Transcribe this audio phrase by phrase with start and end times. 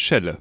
[0.00, 0.38] Schelle.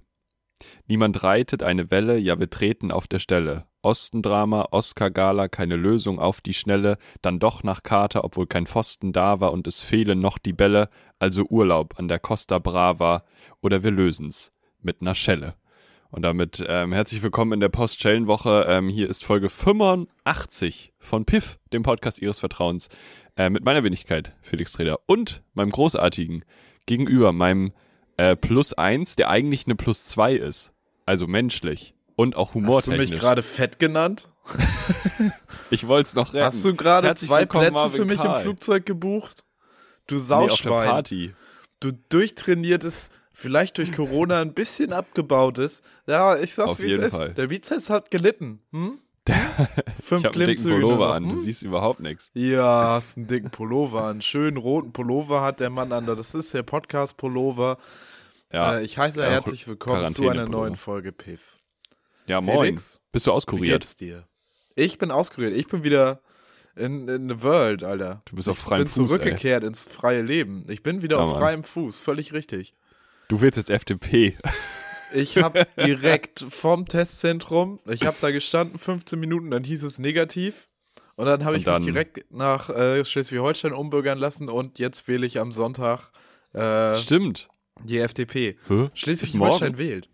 [0.88, 3.68] Niemand reitet eine Welle, ja wir treten auf der Stelle.
[3.82, 9.40] Ostendrama, Oscar-Gala, keine Lösung auf die Schnelle, dann doch nach Kater, obwohl kein Pfosten da
[9.40, 13.24] war und es fehlen noch die Bälle, also Urlaub an der Costa Brava
[13.62, 15.56] oder wir lösen's mit ner Schelle.
[16.10, 18.66] Und damit ähm, herzlich willkommen in der Post-Schellen-Woche.
[18.68, 22.90] Ähm, hier ist Folge 85 von Piff, dem Podcast Ihres Vertrauens,
[23.36, 26.44] äh, mit meiner Wenigkeit, Felix Treder, und meinem großartigen
[26.86, 27.74] Gegenüber, meinem
[28.20, 30.72] äh, Plus 1, der eigentlich eine Plus 2 ist.
[31.06, 33.00] Also menschlich und auch humortechnisch.
[33.00, 34.28] Hast du mich gerade fett genannt?
[35.70, 36.46] ich wollte es noch retten.
[36.46, 38.36] Hast du gerade zwei Plätze Marvin für mich Karl.
[38.36, 39.46] im Flugzeug gebucht?
[40.08, 40.90] Du Nee, auf der Sauschwein.
[40.90, 41.34] Party.
[41.80, 45.82] du durchtrainiertes, vielleicht durch Corona ein bisschen abgebautes.
[46.06, 47.16] Ja, ich sag's wie es jeden ist.
[47.16, 47.34] Fall.
[47.36, 48.60] Der Bizeps hat gelitten.
[48.72, 49.00] Hm?
[50.04, 51.24] Fünf Ich habe einen dicken Pullover an.
[51.24, 51.38] Du hm?
[51.38, 52.32] siehst überhaupt nichts.
[52.34, 54.22] Ja, hast einen dicken Pullover an.
[54.22, 56.06] Schönen roten Pullover hat der Mann an.
[56.06, 57.78] Das ist der Podcast-Pullover.
[58.52, 61.58] Ja, Äh, ich heiße Ja, herzlich willkommen zu einer neuen Folge Piff.
[62.28, 62.66] ja moin.
[62.68, 63.82] Felix, Bist du Wie auskuriert?
[63.82, 64.28] geht's dir?
[64.76, 65.54] Ich bin auskuriert.
[65.54, 66.22] Ich bin wieder
[66.76, 68.22] in, in the world, Alter.
[68.26, 70.64] Du bist auf ich freiem bin Fuß, zurückgekehrt ins freie Leben.
[70.70, 71.40] Ich bin wieder Ja, auf Mann.
[71.40, 72.74] freiem Fuß, völlig richtig.
[73.28, 74.38] Du willst jetzt FDP.
[75.12, 80.70] Ich habe direkt vom Testzentrum, ich habe da gestanden, 15 Minuten, dann hieß es negativ.
[81.16, 85.26] Und dann habe ich dann- mich direkt nach äh, Schleswig-Holstein umbürgern lassen und jetzt wähle
[85.26, 86.12] ich am Sonntag
[86.54, 87.50] äh, Stimmt.
[87.84, 88.58] Die FDP.
[88.70, 90.10] Ist Schleswig-Holstein wählt.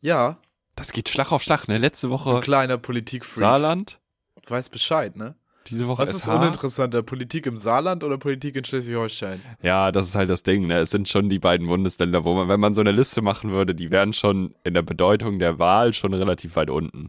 [0.00, 0.38] Ja,
[0.76, 1.78] Das geht Schlag auf Schlag, ne?
[1.78, 3.38] Letzte du Woche kleiner Politikfreak.
[3.40, 4.00] Saarland,
[4.48, 5.34] Weiß Bescheid, ne?
[5.68, 6.28] diese Woche Was ist SH.
[6.34, 9.40] uninteressanter, Politik im Saarland oder Politik in Schleswig-Holstein?
[9.62, 10.80] Ja, das ist halt das Ding, ne?
[10.80, 13.74] Es sind schon die beiden Bundesländer, wo man, wenn man so eine Liste machen würde,
[13.74, 17.08] die wären schon in der Bedeutung der Wahl schon relativ weit unten.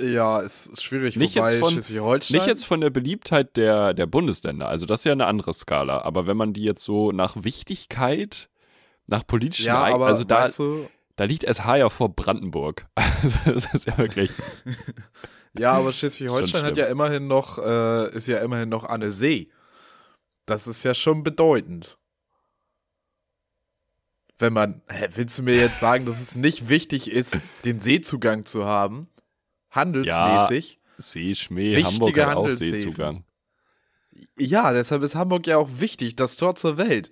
[0.00, 2.36] Ja, ist ist schwierig, Nicht wobei jetzt von- Schleswig-Holstein.
[2.38, 6.00] Nicht jetzt von der Beliebtheit der, der Bundesländer, also das ist ja eine andere Skala,
[6.02, 8.48] aber wenn man die jetzt so nach Wichtigkeit,
[9.06, 12.86] nach politischen ja, Ereign- aber also da, weißt du, da liegt SH ja vor Brandenburg.
[13.24, 14.30] Also das ist ja wirklich,
[15.58, 19.48] ja, aber Schleswig-Holstein hat ja immerhin noch, äh, ist ja immerhin noch an der See.
[20.44, 21.96] Das ist ja schon bedeutend.
[24.36, 28.44] Wenn man, hä, willst du mir jetzt sagen, dass es nicht wichtig ist, den Seezugang
[28.44, 29.08] zu haben?
[29.70, 30.80] Handelsmäßig?
[30.98, 32.50] See, Schmäh, Wichtige Hamburg hat auch.
[32.50, 33.24] Seezugang.
[34.36, 34.72] Ja.
[34.72, 37.10] deshalb ist Hamburg ja auch wichtig, das Tor zur Welt.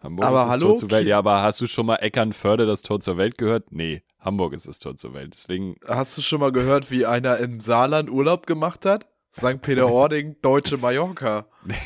[0.00, 1.06] Hamburg Aber ist das hallo, Tor zur Welt.
[1.06, 3.72] Ja, aber hast du schon mal Eckernförde das Tor zur Welt gehört?
[3.72, 5.34] Nee, Hamburg ist das Tor zur Welt.
[5.34, 9.06] Deswegen, Hast du schon mal gehört, wie einer im Saarland Urlaub gemacht hat?
[9.32, 9.60] St.
[9.60, 11.46] Peter-Ording, deutsche Mallorca.
[11.64, 11.76] nee,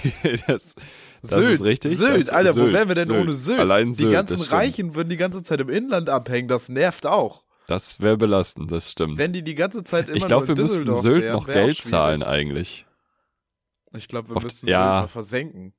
[0.47, 0.75] das,
[1.23, 1.97] das Sylt, ist richtig.
[1.97, 3.59] Sylt, das, Alter, wo wären wir denn ohne Sylt?
[3.59, 4.61] Allein die Sylt, ganzen das stimmt.
[4.61, 7.45] Reichen würden die ganze Zeit im Inland abhängen, das nervt auch.
[7.67, 9.19] Das wäre belastend, das stimmt.
[9.19, 12.23] Wenn die die ganze Zeit immer ich glaube, wir müssten Sylt wären, noch Geld zahlen
[12.23, 12.87] eigentlich.
[13.95, 14.79] Ich glaube, wir Auf- müssten ja.
[14.79, 15.75] Sylt mal versenken.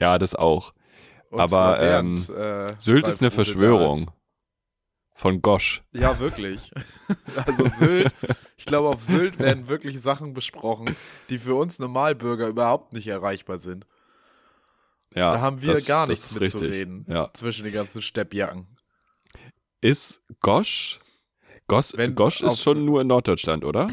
[0.00, 0.72] Ja, das auch.
[1.30, 4.10] Und Aber, während, äh, Sylt ist eine Verschwörung.
[5.14, 5.82] Von Gosch.
[5.92, 6.70] Ja, wirklich.
[7.46, 8.12] Also Sylt,
[8.56, 10.96] ich glaube, auf Sylt werden wirklich Sachen besprochen,
[11.28, 13.86] die für uns Normalbürger überhaupt nicht erreichbar sind.
[15.14, 16.62] Ja, Da haben wir das, gar nichts ist richtig.
[16.62, 17.04] mitzureden.
[17.08, 17.30] Ja.
[17.34, 18.66] Zwischen den ganzen Steppjacken.
[19.80, 21.00] Ist Gosch?
[21.66, 23.88] Gosch, Wenn Gosch ist schon nur in Norddeutschland, oder?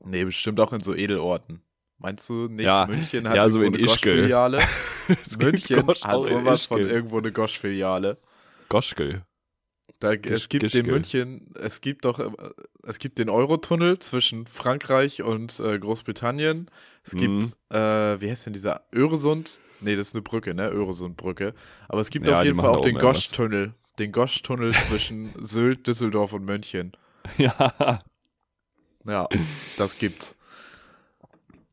[0.00, 1.62] Nee, bestimmt auch in so Edelorten.
[1.98, 2.64] Meinst du nicht?
[2.64, 3.92] Ja, München hat ja, so irgendwo in eine.
[3.92, 4.60] Gosch-Filiale.
[5.40, 8.18] München Gosch hat in sowas von irgendwo eine Gosch-Filiale.
[8.68, 9.22] Goschkel.
[9.98, 10.78] Da, Gisch- es gibt Gischgl.
[10.80, 12.20] in München, es gibt doch,
[12.86, 16.70] es gibt den Eurotunnel zwischen Frankreich und äh, Großbritannien.
[17.02, 17.18] Es Mhm.
[17.18, 19.60] gibt, äh, wie heißt denn dieser Öresund?
[19.80, 20.68] Nee, das ist eine Brücke, ne?
[20.68, 21.52] Öresundbrücke.
[21.88, 22.96] Aber es gibt Ja, auf jeden Fall auch den.
[22.98, 23.74] Gosch-Tunnel.
[23.98, 26.92] Den Gosch-Tunnel zwischen Sylt, Düsseldorf und München.
[27.38, 28.00] Ja.
[29.04, 29.28] Ja,
[29.76, 30.36] das gibt's.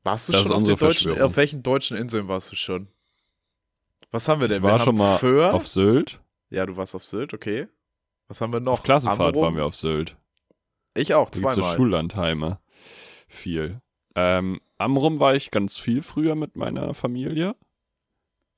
[0.05, 2.87] Warst du Das schon auf, den deutschen, auf welchen deutschen Inseln warst du schon?
[4.11, 4.57] Was haben wir denn?
[4.57, 5.53] Ich war wir schon mal Föhr.
[5.53, 6.21] auf Sylt.
[6.51, 7.67] ja, du warst auf Sylt, okay.
[8.27, 8.73] Was haben wir noch?
[8.73, 9.43] Auf Klassenfahrt Amrum.
[9.43, 10.15] waren wir auf Sylt.
[10.93, 11.75] Ich auch, Da gibt's so zweimal.
[11.75, 12.59] Schullandheime.
[13.27, 13.81] Viel.
[14.15, 17.55] Ähm, Amrum war ich ganz viel früher mit meiner Familie.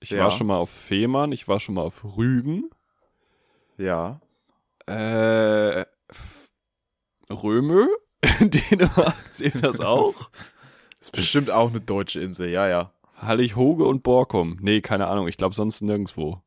[0.02, 0.24] Ich Ja.
[0.25, 2.69] war schon mal auf Fehmarn, ich war schon mal auf Rügen.
[3.78, 4.20] ja.
[4.85, 5.85] Äh,
[7.29, 7.88] Römö?
[8.40, 10.29] Dänemark zählt das auch?
[11.07, 12.91] Ist bestimmt auch eine deutsche Insel, ja, ja.
[13.17, 14.57] Hallig-Hoge und Borkum.
[14.61, 15.27] Nee, keine Ahnung.
[15.27, 16.41] Ich glaube sonst nirgendwo.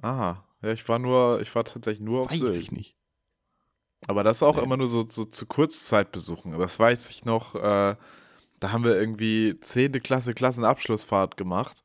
[0.00, 0.44] Aha.
[0.62, 2.56] Ja, ich war nur, ich war tatsächlich nur auf Weiß Sylt.
[2.60, 2.96] ich nicht.
[4.06, 4.62] Aber das auch Nee.
[4.62, 6.58] immer nur so, so zu Kurzzeitbesuchen.
[6.58, 7.96] Das weiß ich noch, äh,
[8.60, 9.92] da haben wir irgendwie 10.
[10.02, 11.84] Klasse Klassenabschlussfahrt gemacht.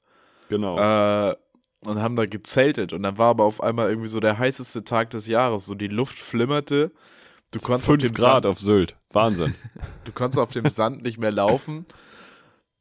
[0.50, 0.78] Genau.
[0.78, 1.36] Äh,
[1.82, 2.94] und haben da gezeltet.
[2.94, 5.66] Und dann war aber auf einmal irgendwie so der heißeste Tag des Jahres.
[5.66, 6.92] So die Luft flimmerte.
[7.52, 8.96] Du konntest, auf 5 dem Grad Sand, auf Sylt.
[9.12, 9.56] Wahnsinn.
[10.06, 11.86] du konntest auf dem Sand nicht mehr laufen.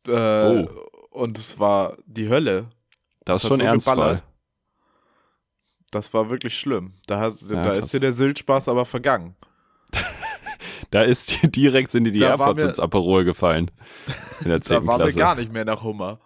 [0.07, 0.69] Äh, Oh.
[1.11, 2.69] Und es war die Hölle.
[3.25, 3.97] Das, Das ist schon so ernstfall.
[3.97, 4.23] geballert.
[5.91, 6.93] Das war wirklich schlimm.
[7.07, 9.35] Da, hat, Ja, da ist dir der Syltspaß aber vergangen.
[10.91, 13.71] Da ist dir direkt sind dir die Da AirPods ins Aperol gefallen.
[14.41, 14.87] In der Da 10.
[14.87, 15.19] war mir Klasse.
[15.19, 16.19] gar nicht mehr nach Hummer.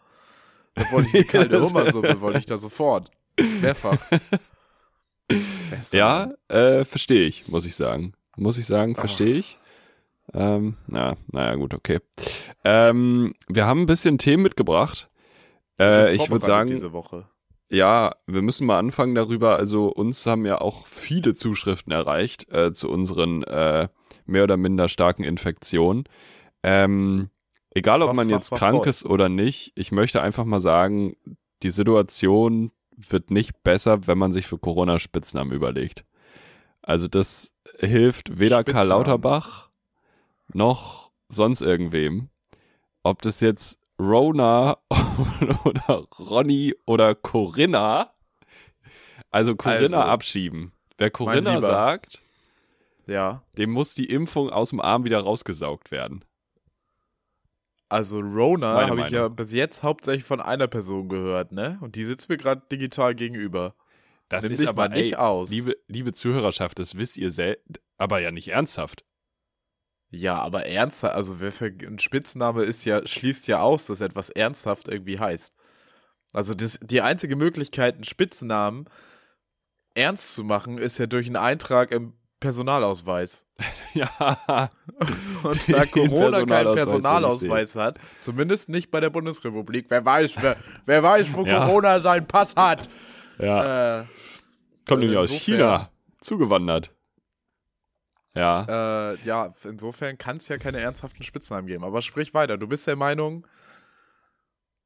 [0.75, 3.11] Da wollte ich die kalte Hummersuppe, wollte ich da sofort.
[3.61, 3.99] Mehrfach.
[5.91, 8.13] Ja, äh, verstehe ich, muss ich sagen.
[8.37, 9.59] Muss ich sagen, verstehe ich.
[10.33, 12.01] Ähm, na, naja, gut, okay.
[12.65, 15.11] Ähm, wir haben ein bisschen Themen mitgebracht.
[15.79, 17.29] Äh, ich würde sagen, Diese Woche.
[17.69, 19.57] ja, wir müssen mal anfangen darüber.
[19.57, 23.89] Also uns haben ja auch viele Zuschriften erreicht äh, zu unseren äh,
[24.25, 26.05] mehr oder minder starken Infektionen.
[26.63, 27.31] Ähm,
[27.71, 31.17] egal, ob man Postfach jetzt war krank ist oder nicht, ich möchte einfach mal sagen,
[31.63, 36.05] die Situation wird nicht besser, wenn man sich für Corona Spitznamen überlegt.
[36.83, 38.89] Also das hilft weder Karl Spitznamen.
[38.89, 39.71] Lauterbach
[40.53, 42.29] noch sonst irgendwem.
[43.03, 44.79] Ob das jetzt Rona
[45.65, 48.13] oder Ronny oder Corinna.
[49.31, 50.73] Also Corinna Also, abschieben.
[50.99, 52.21] Wer Corinna sagt,
[53.07, 53.43] Ja.
[53.57, 56.25] dem muss die Impfung aus dem Arm wieder rausgesaugt werden.
[57.89, 61.79] Also Rona habe ich ja bis jetzt hauptsächlich von einer Person gehört, ne?
[61.83, 63.75] Und die sitzt mir gerade digital gegenüber.
[64.33, 65.51] Das Nimm ist aber nicht ey, aus.
[65.51, 67.67] Liebe, liebe Zuhörerschaft, das wisst ihr selbst,
[67.99, 69.05] aber ja nicht ernsthaft.
[70.09, 74.31] Ja, aber ernsthaft, also wer für ein Spitzname ist ja, schließt ja aus, dass etwas
[74.31, 75.55] ernsthaft irgendwie heißt.
[76.33, 78.89] Also das, die einzige Möglichkeit, einen Spitznamen
[79.95, 83.45] ernst zu machen, ist ja durch einen Eintrag im Personalausweis.
[83.95, 84.71] Ja,
[85.43, 90.57] Und da Corona keinen Personalausweis hat, zumindest nicht bei der Bundesrepublik, wer weiß, wer,
[90.87, 91.67] wer weiß, wo Ja.
[91.67, 92.89] Corona seinen Pass hat.
[93.43, 94.01] Ja.
[94.01, 94.05] Äh,
[94.87, 95.91] Kommt nämlich aus China
[96.21, 96.95] zugewandert.
[98.35, 99.13] Ja.
[99.13, 101.85] Äh, ja, insofern kann es ja keine ernsthaften Spitznamen geben.
[101.85, 102.57] Aber sprich weiter.
[102.57, 103.47] Du bist der Meinung,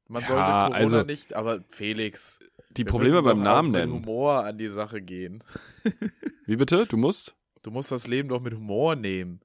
[0.07, 2.39] man Ja, sollte Corona also- nicht, aber Felix.
[2.71, 3.93] Die Probleme beim Namen mit nennen.
[3.93, 5.43] Humor an die Sache gehen.
[6.45, 6.85] Wie bitte?
[6.85, 7.35] Du musst?
[7.63, 9.41] Du musst das Leben doch mit Humor nehmen.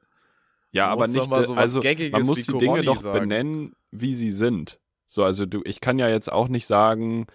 [0.70, 3.20] Ja, Du aber nicht, also Gaggiges man muss die Dinge doch sagen.
[3.20, 4.80] benennen, wie sie sind.
[5.06, 7.26] So, also du, ich kann ja jetzt auch nicht sagen,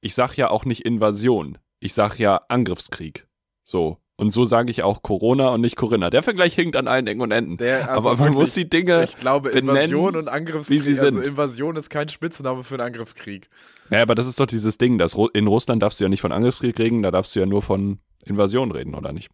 [0.00, 1.58] ich sag ja auch nicht Invasion.
[1.80, 3.26] Ich sag ja Angriffskrieg.
[3.64, 3.98] So.
[4.16, 6.10] Und so sage ich auch Corona und nicht Corinna.
[6.10, 7.56] Der Vergleich hinkt an allen Ecken und Enden.
[7.56, 10.76] Der, also aber man wirklich, muss die Dinge, Ich glaube, benennen, Invasion und Angriffskrieg.
[10.76, 11.26] wie sie Also sind.
[11.28, 13.48] Invasion ist kein Spitzname für einen Angriffskrieg.
[13.90, 16.32] ja, aber das ist doch dieses Ding, dass in Russland darfst du ja nicht von
[16.32, 19.30] Angriffskrieg reden, da darfst du ja nur von Invasion reden, oder nicht?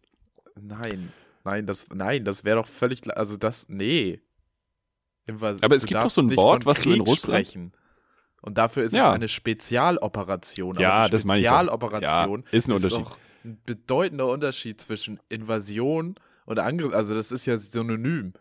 [0.61, 1.11] Nein,
[1.43, 4.21] nein, das, nein, das wäre doch völlig, klar- also das, nee.
[5.25, 7.71] Invas Aber es gibt doch so ein Wort, was du in Russland- Sprechen.
[8.45, 9.09] Und dafür ist Ja.
[9.09, 10.79] es eine Spezialoperation.
[10.79, 11.51] Ja, die das meine ich doch.
[11.53, 12.99] Spezialoperation Ja, ist ein Unterschied.
[13.05, 16.15] doch ein bedeutender Unterschied zwischen Invasion
[16.45, 16.93] und Angriff.
[16.93, 18.33] Also das ist ja synonym.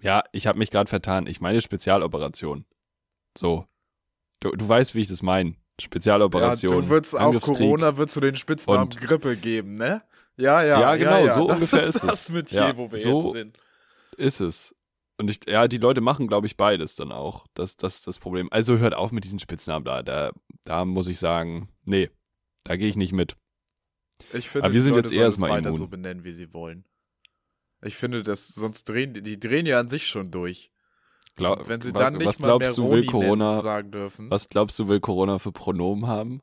[0.00, 1.26] Ja, ich habe mich gerade vertan.
[1.26, 2.64] Ich meine Spezialoperation.
[3.36, 3.66] So.
[4.40, 5.54] Du, du weißt, wie ich das meine.
[5.80, 6.72] Spezialoperation.
[6.74, 7.40] Ja, du würdest auch.
[7.40, 10.02] Corona, würdest du den Spitznamen Und- Grippe geben, ne?
[10.36, 10.80] Ja, ja.
[10.80, 12.28] Ja, genau, so das ungefähr ist ist das es.
[12.30, 13.58] mit Ja, hier, wo wir so- jetzt sind.
[14.16, 14.74] Ist es.
[15.18, 17.46] Und ich, ja, die Leute machen, glaube ich, beides dann auch.
[17.54, 18.48] Das, das ist das Problem.
[18.52, 20.02] Also hört auf mit diesen Spitznamen da.
[20.02, 20.32] Da,
[20.64, 22.08] da muss ich sagen, nee,
[22.64, 23.36] da gehe ich nicht mit.
[24.32, 25.78] Ich finde, Aber wir sind Leute jetzt erstmal weiter immun.
[25.78, 26.84] so benennen, wie sie wollen.
[27.82, 30.72] Ich finde, das sonst drehen die, drehen ja an sich schon durch.
[31.36, 34.30] Glaub, wenn sie was, dann nicht was mal mehr glaubst du, will Corona, sagen dürfen.
[34.30, 36.42] was glaubst du, will Corona für Pronomen haben?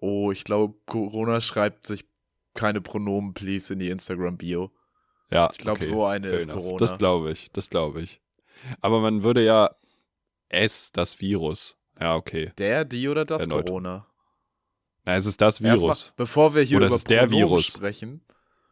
[0.00, 2.04] Oh, ich glaube, Corona schreibt sich
[2.52, 4.70] keine Pronomen, please, in die Instagram-Bio.
[5.30, 6.56] Ja, Ich glaub, okay, so eine ist enough.
[6.62, 6.78] Corona.
[6.78, 8.20] Das glaube ich, das glaube ich.
[8.80, 9.74] Aber man würde ja
[10.48, 11.76] es, das Virus.
[12.00, 12.52] Ja, okay.
[12.58, 13.66] Der, die oder das Erneut.
[13.66, 14.06] Corona?
[15.04, 16.12] Na, es ist das Erstmal, Virus.
[16.16, 17.66] bevor wir hier Oder über ist der Virus.
[17.66, 18.22] sprechen,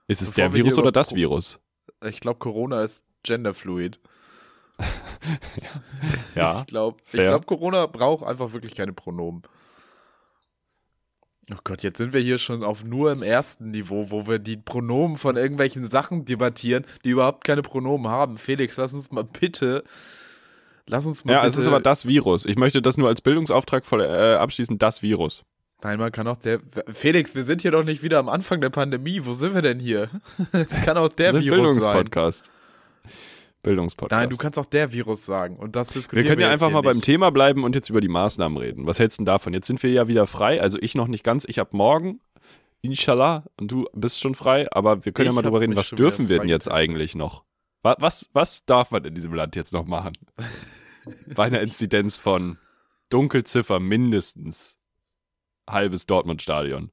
[0.09, 1.59] Ist es der Virus oder das Pro- Virus?
[2.05, 4.01] ich glaube, Corona ist genderfluid.
[6.35, 6.61] Ja.
[6.61, 7.27] Ich glaube, ich fair.
[7.29, 9.43] glaub, Corona braucht einfach wirklich keine Pronomen.
[11.51, 14.57] Oh Gott, jetzt sind wir hier schon auf nur im ersten Niveau, wo wir die
[14.57, 18.37] Pronomen von irgendwelchen Sachen debattieren, die überhaupt keine Pronomen haben.
[18.39, 19.83] Felix, lass uns mal bitte,
[20.87, 21.49] lass uns mal Ja, bitte.
[21.49, 22.45] es ist aber das Virus.
[22.45, 25.45] Ich möchte das nur als Bildungsauftrag voll, äh, abschließen, das Virus.
[25.83, 26.61] Nein, man kann auch der.
[26.93, 29.25] Felix, wir sind hier doch nicht wieder am Anfang der Pandemie.
[29.25, 30.11] Wo sind wir denn hier?
[30.53, 31.55] Es kann auch der Virus sein.
[31.55, 32.53] Bildungspodcast.
[33.63, 34.21] Bildungspodcast.
[34.21, 35.57] Nein, du kannst auch der Virus sagen.
[35.57, 37.05] Und das wir diskutieren können ja einfach mal beim nicht.
[37.05, 38.87] Thema bleiben und jetzt über die Maßnahmen reden.
[38.87, 39.55] Was hältst du denn davon?
[39.55, 40.61] Jetzt sind wir ja wieder frei.
[40.61, 41.45] Also ich noch nicht ganz.
[41.45, 42.21] Ich habe morgen,
[42.81, 44.71] inshallah, und du bist schon frei.
[44.73, 47.45] Aber wir können Ich ja mal drüber reden, was dürfen wir denn jetzt eigentlich noch?
[47.83, 50.17] Was, was, was darf man in diesem Land jetzt noch machen?
[51.35, 52.59] Bei einer Inzidenz von
[53.09, 54.79] Dunkelziffer mindestens
[55.69, 56.91] halbes Dortmund-Stadion.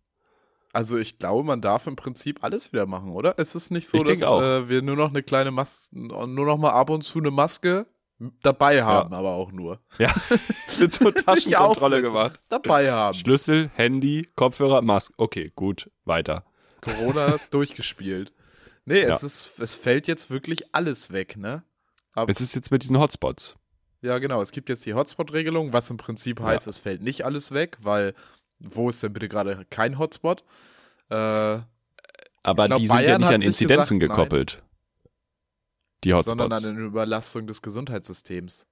[0.73, 3.33] Also ich glaube, man darf im Prinzip alles wieder machen, oder?
[3.37, 6.57] Es ist nicht so, Ich dass äh, wir nur noch eine kleine Maske, nur noch
[6.57, 7.87] mal ab und zu eine Maske
[8.41, 9.79] Dabei haben, aber auch nur.
[9.97, 10.13] Ja,
[10.79, 12.41] mit so Taschenkontrolle gemacht.
[12.49, 13.13] Dabei haben.
[13.17, 15.13] Schlüssel, Handy, Kopfhörer, Maske.
[15.17, 16.43] Okay, gut, weiter.
[16.81, 18.33] Corona durchgespielt.
[18.83, 19.15] Nee, Ja.
[19.15, 21.63] es ist, es fällt jetzt wirklich alles weg, ne?
[22.13, 23.55] Aber, Es ist jetzt mit diesen Hotspots.
[24.01, 24.41] ja, genau.
[24.41, 28.15] Es gibt jetzt die Hotspot-Regelung, was im Prinzip heißt, es fällt nicht alles weg, weil
[28.59, 30.43] wo ist denn bitte gerade kein Hotspot?
[31.09, 31.65] Äh, Aber
[32.65, 34.27] glaub, die sind ja Bayern nicht hat an Inzidenzen gesagt, nein.
[34.27, 34.63] gekoppelt.
[36.03, 36.63] Die sondern Hotspots.
[36.65, 38.67] an eine Überlastung des Gesundheitssystems.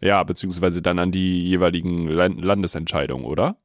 [0.00, 3.56] Ja, beziehungsweise dann an die jeweiligen Lan- Landesentscheidungen, oder?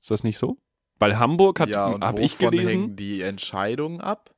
[0.00, 0.58] Ist das nicht so?
[1.00, 4.34] Weil Hamburg hat, ja, habe ich gelesen, hängen die Entscheidungen ab?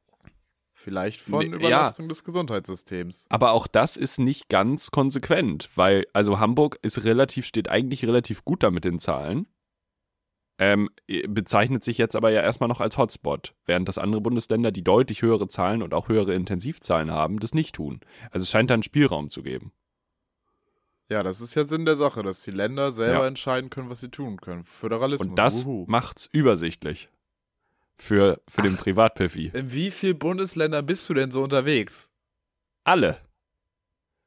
[0.73, 1.57] Vielleicht von ja.
[1.57, 3.27] Überlastung des Gesundheitssystems.
[3.29, 8.45] aber auch das ist nicht ganz konsequent, weil also Hamburg ist relativ, steht eigentlich relativ
[8.47, 9.47] gut da mit den Zahlen.
[10.63, 10.91] Ähm,
[11.27, 15.23] bezeichnet sich jetzt aber ja erstmal noch als Hotspot, während das andere Bundesländer, die deutlich
[15.23, 18.01] höhere Zahlen und auch höhere Intensivzahlen haben, das nicht tun.
[18.31, 19.73] Also es scheint da einen Spielraum zu geben.
[21.09, 23.27] Ja, das ist ja Sinn der Sache, dass die Länder selber Ja.
[23.27, 24.63] entscheiden können, was sie tun können.
[24.63, 25.29] Föderalismus.
[25.31, 25.87] Und das wuhu.
[25.89, 27.09] macht's übersichtlich
[27.97, 29.51] für, für den Privatpiffi.
[29.55, 32.11] In wie vielen Bundesländern bist du denn so unterwegs?
[32.85, 33.17] Alle.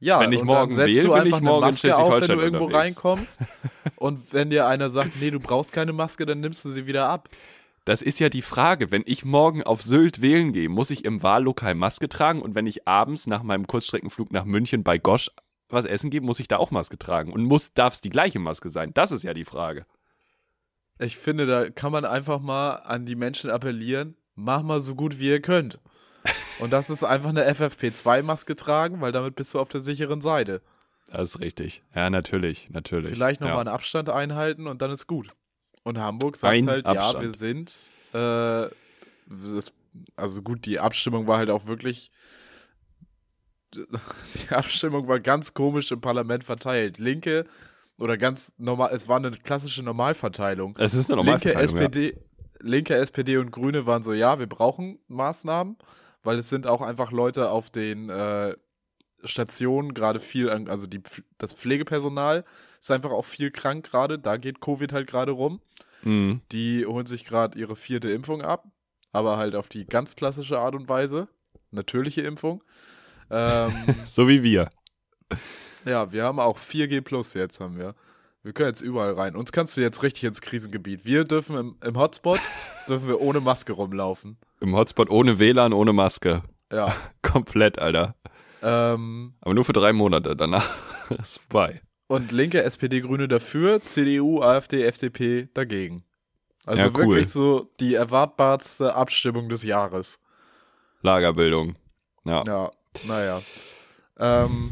[0.03, 2.11] Ja, Wenn ich morgen dann setzt wähle, du einfach ich morgen in eine Maske auf,
[2.11, 2.97] wenn du irgendwo unterwegs.
[2.97, 3.41] reinkommst.
[3.95, 7.07] und wenn dir einer sagt, nee, du brauchst keine Maske, dann nimmst du sie wieder
[7.07, 7.29] ab.
[7.85, 8.91] Das ist ja die Frage.
[8.91, 12.67] Wenn ich morgen auf Sylt wählen gehe, muss ich im Wahllokal Maske tragen und wenn
[12.67, 15.31] ich abends nach meinem Kurzstreckenflug nach München bei Gosch
[15.69, 17.31] was essen gehe, muss ich da auch Maske tragen.
[17.31, 18.91] Und muss, darf es die gleiche Maske sein?
[18.93, 19.85] Das ist ja die Frage.
[20.99, 25.19] Ich finde, da kann man einfach mal an die Menschen appellieren, mach mal so gut
[25.19, 25.79] wie ihr könnt.
[26.59, 30.61] Und das ist einfach eine FFP2-Maske tragen, weil damit bist du auf der sicheren Seite.
[31.07, 31.83] Das ist richtig.
[31.95, 33.11] Ja, natürlich, natürlich.
[33.11, 33.61] Vielleicht nochmal ja.
[33.61, 35.29] einen Abstand einhalten und dann ist gut.
[35.83, 37.23] Und Hamburg sagt Ein halt, ja, Abstand.
[37.23, 38.69] wir sind, äh,
[39.53, 39.71] das,
[40.15, 42.11] also gut, die Abstimmung war halt auch wirklich,
[43.75, 46.97] die Abstimmung war ganz komisch im Parlament verteilt.
[46.97, 47.45] Linke
[47.97, 50.75] oder ganz normal, es war eine klassische Normalverteilung.
[50.79, 51.75] Es ist eine Linke Normalverteilung.
[51.75, 51.83] ja.
[51.83, 52.17] SPD,
[52.59, 55.77] linke SPD und Grüne waren so, ja, wir brauchen Maßnahmen,
[56.23, 58.55] weil es sind auch einfach Leute auf den äh,
[59.23, 61.01] Stationen gerade viel, an, also die,
[61.37, 62.43] das Pflegepersonal
[62.79, 65.61] ist einfach auch viel krank gerade, da geht Covid halt gerade rum.
[66.03, 66.41] Mhm.
[66.51, 68.65] Die holen sich gerade ihre vierte Impfung ab,
[69.11, 71.27] aber halt auf die ganz klassische Art und Weise,
[71.71, 72.63] natürliche Impfung.
[73.29, 73.73] Ähm,
[74.05, 74.69] So wie wir.
[75.85, 77.95] ja, wir haben auch 4G Plus jetzt haben wir.
[78.43, 79.37] Wir können jetzt überall rein.
[79.37, 81.05] Uns kannst du jetzt richtig ins Krisengebiet.
[81.05, 82.41] Wir dürfen im, im Hotspot,
[82.87, 84.37] dürfen wir ohne Maske rumlaufen.
[84.59, 86.43] Im Hotspot ohne WLAN, ohne Maske.
[86.71, 86.95] Ja.
[87.21, 88.15] Komplett, Alter.
[88.61, 90.35] Ähm, Aber nur für drei Monate.
[90.35, 90.69] Danach
[91.21, 91.81] ist vorbei.
[92.07, 96.01] und linke SPD, Grüne dafür, CDU, AfD, FDP dagegen.
[96.65, 96.95] Also Ja, cool.
[96.97, 100.19] wirklich so die erwartbarste Abstimmung des Jahres.
[101.01, 101.75] Lagerbildung.
[102.25, 102.43] Ja.
[102.47, 102.71] Ja,
[103.05, 103.41] naja.
[104.17, 104.71] Ähm,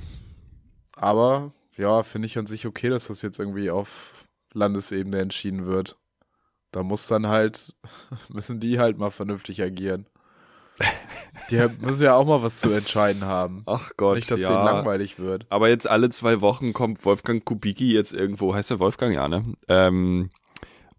[0.95, 5.97] aber ja, finde ich an sich okay, dass das jetzt irgendwie auf Landesebene entschieden wird.
[6.71, 7.73] Da muss dann halt,
[8.29, 10.05] müssen die halt mal vernünftig agieren.
[11.49, 13.63] Die müssen ja auch mal was zu entscheiden haben.
[13.65, 14.49] Ach Gott, Nicht, dass ja.
[14.49, 15.45] denen langweilig wird.
[15.49, 19.43] Aber jetzt alle zwei Wochen kommt Wolfgang Kubicki jetzt irgendwo, heißt der Wolfgang, ja, ne?
[19.67, 20.29] Ähm,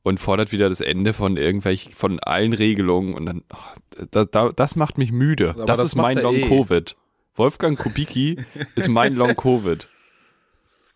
[0.02, 3.76] und fordert wieder das Ende von irgendwelchen, von allen Regelungen und dann, ach,
[4.10, 5.54] da, da, das macht mich müde.
[5.56, 6.40] Das, das ist mein er eh.
[6.40, 6.96] Long-Covid.
[7.36, 8.36] Wolfgang Kubicki
[8.74, 9.88] ist mein Long-Covid.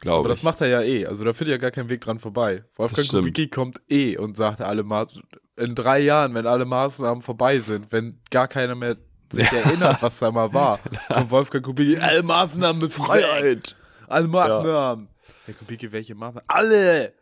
[0.00, 0.44] Glaube Aber das ich.
[0.44, 1.06] macht er ja eh.
[1.06, 2.64] Also da führt ja gar kein Weg dran vorbei.
[2.76, 3.08] Wolfgang.
[3.08, 5.06] Kubicki kommt eh und sagt alle Ma
[5.56, 8.96] in drei Jahren, wenn alle Maßnahmen vorbei sind, wenn gar keiner mehr
[9.32, 12.92] sich erinnert, was da mal war, kommt Wolfgang Kubicki, alle Maßnahmen weg.
[12.92, 13.74] Freiheit.
[14.06, 15.08] Alle Maßnahmen.
[15.46, 16.46] Herr Kubicki, welche Maßnahmen?
[16.46, 17.14] Alle!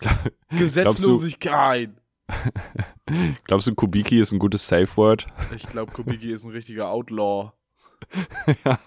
[0.50, 1.90] Gesetzlosigkeit.
[3.44, 5.26] Glaubst du, Kubicki ist ein gutes Safe-Word?
[5.54, 7.52] Ich glaube, Kubicki ist ein richtiger Outlaw.
[8.64, 8.78] ja,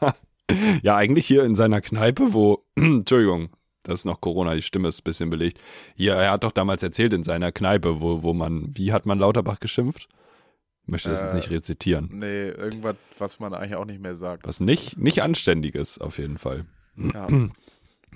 [0.96, 3.50] eigentlich hier in seiner Kneipe, wo, Entschuldigung,
[3.84, 5.60] das ist noch Corona, die Stimme ist ein bisschen belegt.
[5.96, 9.20] Hier, er hat doch damals erzählt in seiner Kneipe, wo, wo man, wie hat man
[9.20, 10.10] Lauterbach geschimpft?
[10.84, 12.10] Ich möchte das Äh, jetzt nicht rezitieren.
[12.12, 14.48] Nee, irgendwas, was man eigentlich auch nicht mehr sagt.
[14.48, 16.66] Was nicht, nicht anständig ist, auf jeden Fall.
[16.96, 17.28] Ja.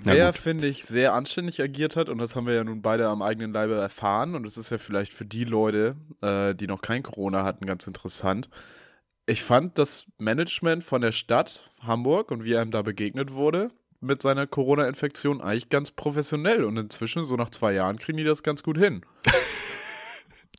[0.02, 3.20] Wer, finde ich, sehr anständig agiert hat, und das haben wir ja nun beide am
[3.20, 7.02] eigenen Leibe erfahren, und es ist ja vielleicht für die Leute, äh, die noch kein
[7.02, 8.48] Corona hatten, ganz interessant.
[9.30, 13.70] Ich fand das Management von der Stadt Hamburg und wie einem da begegnet wurde
[14.00, 16.64] mit seiner Corona-Infektion eigentlich ganz professionell.
[16.64, 19.02] Und inzwischen, so nach zwei Jahren, kriegen die das ganz gut hin.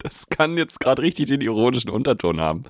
[0.03, 2.63] Das kann jetzt gerade richtig den ironischen Unterton haben.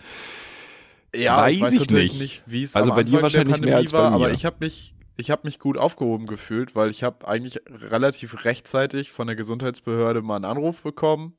[1.15, 2.19] Ja, Weiß ich weiß ich nicht.
[2.19, 4.95] nicht, wie es Also bei dir wahrscheinlich mehr als bei war, aber ich habe mich,
[5.15, 10.21] ich habe mich gut aufgehoben gefühlt, weil ich habe eigentlich relativ rechtzeitig von der Gesundheitsbehörde
[10.21, 11.37] mal einen Anruf bekommen.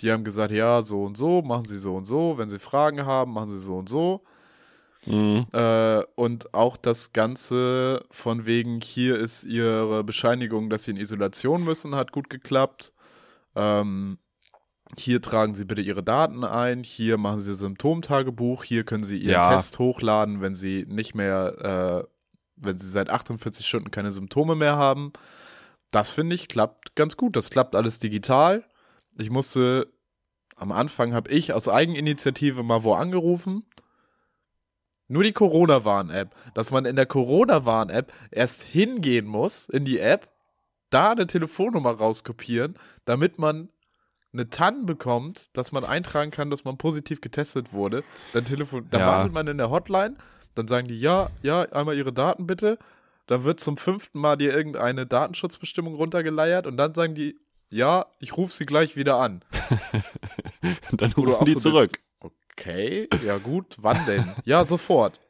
[0.00, 3.06] Die haben gesagt, ja, so und so, machen Sie so und so, wenn Sie Fragen
[3.06, 4.22] haben, machen Sie so und so.
[5.06, 5.46] Mhm.
[5.52, 11.62] Äh, und auch das Ganze von wegen, hier ist ihre Bescheinigung, dass sie in Isolation
[11.62, 12.92] müssen, hat gut geklappt.
[13.54, 14.18] Ähm,
[14.96, 19.32] hier tragen Sie bitte Ihre Daten ein, hier machen Sie Symptomtagebuch, hier können Sie Ihren
[19.32, 19.54] Ja.
[19.54, 22.08] Test hochladen, wenn Sie nicht mehr, äh,
[22.56, 25.12] wenn Sie seit 48 Stunden keine Symptome mehr haben.
[25.90, 27.36] Das finde ich klappt ganz gut.
[27.36, 28.64] Das klappt alles digital.
[29.18, 29.92] Ich musste,
[30.56, 33.64] am Anfang habe ich aus Eigeninitiative mal wo angerufen.
[35.08, 36.34] Nur die Corona-Warn-App.
[36.54, 40.30] Dass man in der Corona-Warn-App erst hingehen muss in die App,
[40.90, 43.68] da eine Telefonnummer rauskopieren, damit man
[44.32, 48.02] eine TAN bekommt, dass man eintragen kann, dass man positiv getestet wurde.
[48.32, 49.06] Dann telefon dann Ja.
[49.06, 50.16] wartet man in der Hotline,
[50.54, 52.78] dann sagen die, ja, ja, einmal ihre Daten bitte.
[53.26, 57.38] Dann wird zum fünften Mal dir irgendeine Datenschutzbestimmung runtergeleiert und dann sagen die,
[57.74, 59.42] ja, ich rufe sie gleich wieder an.
[60.90, 61.90] Und dann rufen die so zurück.
[61.90, 64.32] bist, Okay, ja gut, wann denn?
[64.44, 65.20] ja, sofort.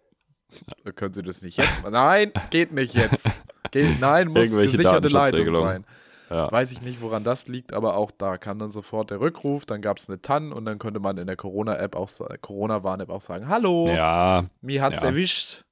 [0.94, 1.82] Können Sie das nicht jetzt?
[1.90, 3.28] Nein, geht nicht jetzt.
[3.70, 5.86] Geht, nein, muss gesicherte Leitung sein.
[6.30, 6.52] Ja.
[6.52, 9.80] Weiß ich nicht, woran das liegt, aber auch da kam dann sofort der Rückruf, dann
[9.80, 12.10] gab es eine TAN und dann konnte man in der Corona-App auch
[12.40, 15.08] Corona-Warn-App auch sagen, hallo, ja, mir hat's ja.
[15.08, 15.64] erwischt.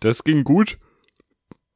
[0.00, 0.78] das ging gut.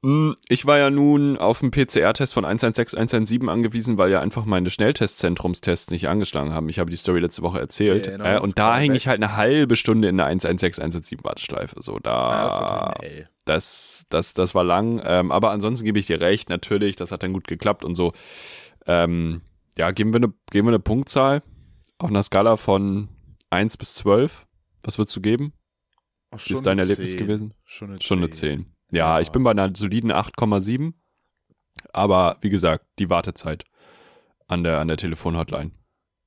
[0.04, 4.44] Hm, Ich war ja nun auf einen PCR-Test von 116, 117 angewiesen, weil ja einfach
[4.44, 6.68] meine Schnelltestzentrumstests nicht angeschlagen haben.
[6.68, 8.06] Ich habe die Story letzte Woche erzählt.
[8.06, 8.90] Erinnern Äh, uns und da weg.
[8.94, 11.76] ich halt eine halbe Stunde in der 116, 117 Warteschleife.
[11.82, 13.26] So, da, das, natürlich- ey.
[13.46, 15.00] das, das, das war lang.
[15.04, 18.12] Ähm, aber ansonsten gebe ich dir recht, natürlich, das hat dann gut geklappt und so.
[18.86, 19.40] Ähm,
[19.78, 21.42] ja, geben wir, eine, geben wir eine Punktzahl
[21.98, 23.08] auf einer Skala von
[23.50, 24.46] 1 bis 12.
[24.82, 25.54] Was würdest du geben?
[26.30, 27.18] Ach, Wie ist dein Erlebnis 10.
[27.20, 27.54] gewesen?
[27.64, 28.64] Schon eine Schon eine 10.
[28.64, 28.73] 10.
[28.94, 30.94] Ja, ich bin bei einer soliden 8,7.
[31.92, 33.64] Aber wie gesagt, die Wartezeit
[34.46, 35.72] an der, an der Telefonhotline.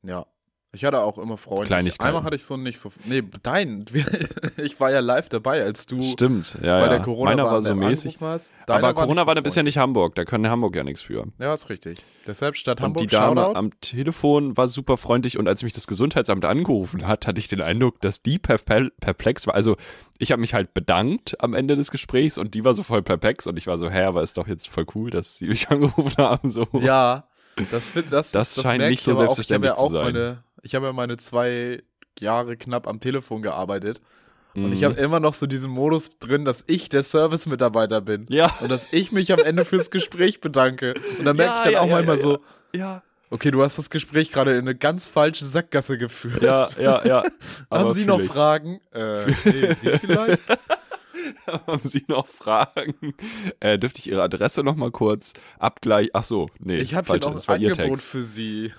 [0.03, 0.25] Ja.
[0.73, 1.73] Ich hatte auch immer Freunde.
[1.75, 2.91] Einmal hatte ich so nicht so.
[3.05, 3.85] Nee, dein.
[4.57, 6.89] ich war ja live dabei, als du Stimmt, ja, bei ja.
[6.89, 8.17] der corona Meiner war so mäßig.
[8.67, 11.25] Aber Corona war bis ja nicht Hamburg, da kann Hamburg ja nichts für.
[11.39, 12.03] Ja, ist richtig.
[12.27, 13.57] Deshalb statt Hamburg und die Dame Shoutout.
[13.57, 17.61] am Telefon war super freundlich und als mich das Gesundheitsamt angerufen hat, hatte ich den
[17.61, 19.55] Eindruck, dass die perpl- perplex war.
[19.55, 19.77] Also
[20.19, 23.47] ich habe mich halt bedankt am Ende des Gesprächs und die war so voll perplex
[23.47, 26.17] und ich war so, hä, aber ist doch jetzt voll cool, dass sie mich angerufen
[26.17, 26.49] haben.
[26.49, 26.67] So.
[26.81, 27.23] Ja,
[27.71, 29.17] das, find, das, Das scheint merk nicht ich so auch.
[29.17, 30.13] selbstverständlich ich habe zu auch sein.
[30.13, 31.83] Meine, ich habe ja meine zwei
[32.19, 34.01] Jahre knapp am Telefon gearbeitet.
[34.55, 34.73] Und Mhm.
[34.73, 38.25] ich habe immer noch so diesen Modus drin, dass ich der Service-Mitarbeiter bin.
[38.29, 38.57] Ja.
[38.61, 40.95] Und dass ich mich am Ende fürs Gespräch bedanke.
[41.19, 42.39] Und dann merke Ja, ich dann ja, auch ja, manchmal so,
[42.73, 46.41] ja, okay, du hast das Gespräch gerade in eine ganz falsche Sackgasse geführt.
[46.41, 47.23] ja, ja, ja.
[47.71, 48.27] Haben Sie noch ich.
[48.27, 48.79] Fragen?
[48.93, 50.39] Äh, nee, Sie vielleicht?
[51.67, 53.13] Haben Sie noch Fragen?
[53.59, 56.11] Äh, dürfte ich Ihre Adresse noch mal kurz abgleichen?
[56.13, 58.73] Ach so, nee, Ich habe hier noch ein Angebot für Sie.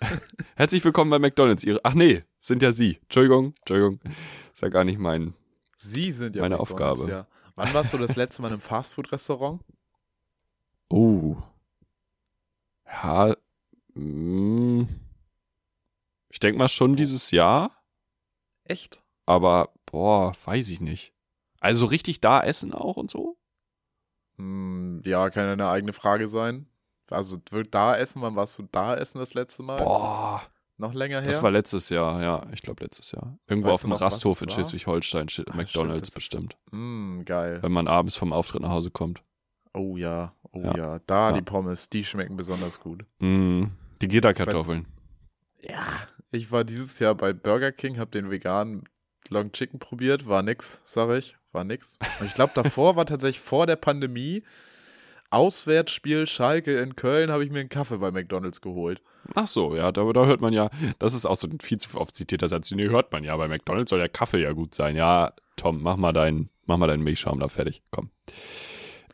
[0.56, 1.64] Herzlich willkommen bei McDonald's.
[1.64, 2.98] Ihre, ach nee, sind ja Sie.
[3.02, 4.00] Entschuldigung, Entschuldigung.
[4.52, 5.34] Ist ja gar nicht mein.
[5.76, 7.10] Sie sind ja Meine McDonald's, Aufgabe.
[7.10, 7.26] Ja.
[7.56, 9.62] Wann warst du das letzte Mal in einem Fastfood-Restaurant?
[10.88, 11.36] Oh.
[12.86, 13.36] Ja,
[13.94, 14.88] mh,
[16.30, 17.82] ich denke mal schon dieses Jahr,
[18.64, 19.02] Echt?
[19.26, 21.12] aber boah, weiß ich nicht.
[21.60, 23.36] Also richtig da essen auch und so?
[24.36, 26.66] Hm, ja, kann ja eine eigene Frage sein.
[27.10, 29.76] Also wird da essen, wann warst du da essen das letzte Mal?
[29.78, 30.42] Boah,
[30.78, 31.28] Noch länger her?
[31.30, 33.36] das war letztes Jahr, ja, ich glaube letztes Jahr.
[33.48, 34.48] Irgendwo Weißt auf dem noch, Rasthof in?
[34.50, 36.56] Schleswig-Holstein, Sch- Ah, McDonald's stimmt, das ist- bestimmt.
[36.70, 37.58] Mm, geil.
[37.62, 39.22] Wenn man abends vom Auftritt nach Hause kommt.
[39.74, 40.76] Oh ja, oh Ja.
[40.76, 40.98] ja.
[41.06, 41.32] Da Ja.
[41.32, 43.04] die Pommes, die schmecken besonders gut.
[43.18, 43.64] Mm,
[44.00, 44.86] die Gitterkartoffeln.
[45.62, 45.82] Ja.
[46.32, 48.84] Ich war dieses Jahr bei Burger King, hab den veganen
[49.28, 51.98] Long Chicken probiert, war nix, sag ich, war nix.
[52.20, 54.42] Und ich glaube, davor war tatsächlich vor der Pandemie
[55.30, 59.00] Auswärtsspiel Schalke in Köln, habe ich mir einen Kaffee bei McDonald's geholt.
[59.34, 61.98] Ach so, ja, da, da hört man ja, das ist auch so ein viel zu
[61.98, 62.70] oft zitierter Satz.
[62.72, 64.96] Nee, hört man ja, bei McDonalds soll der Kaffee ja gut sein.
[64.96, 67.82] Ja, Tom, mach mal deinen, mach mal deinen Milchschaum da fertig.
[67.90, 68.10] Komm.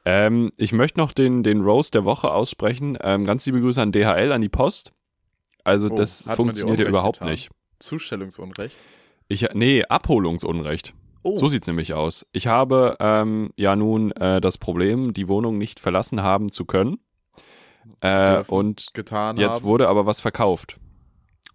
[0.04, 2.96] Ähm, ich möchte noch den, den Roast der Woche aussprechen.
[3.02, 4.92] Ähm, ganz liebe Grüße an DHL, an die Post.
[5.64, 7.30] Also, Oh, das funktioniert ja überhaupt getan?
[7.32, 7.50] nicht.
[7.80, 8.76] Zustellungsunrecht.
[9.28, 10.94] Ich, nee, Abholungsunrecht.
[11.26, 12.24] Oh, So sieht's nämlich aus.
[12.30, 17.00] Ich habe ähm, ja nun äh, das Problem, die Wohnung nicht verlassen haben zu können.
[18.00, 19.64] Äh, und getan Jetzt haben.
[19.64, 20.78] wurde aber was verkauft.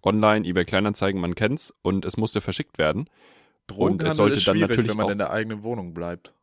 [0.02, 3.08] Online, eBay Kleinanzeigen, man kennt's und es musste verschickt werden.
[3.66, 6.34] Drogenhandel es sollte ist dann natürlich wenn man in der eigenen Wohnung bleibt.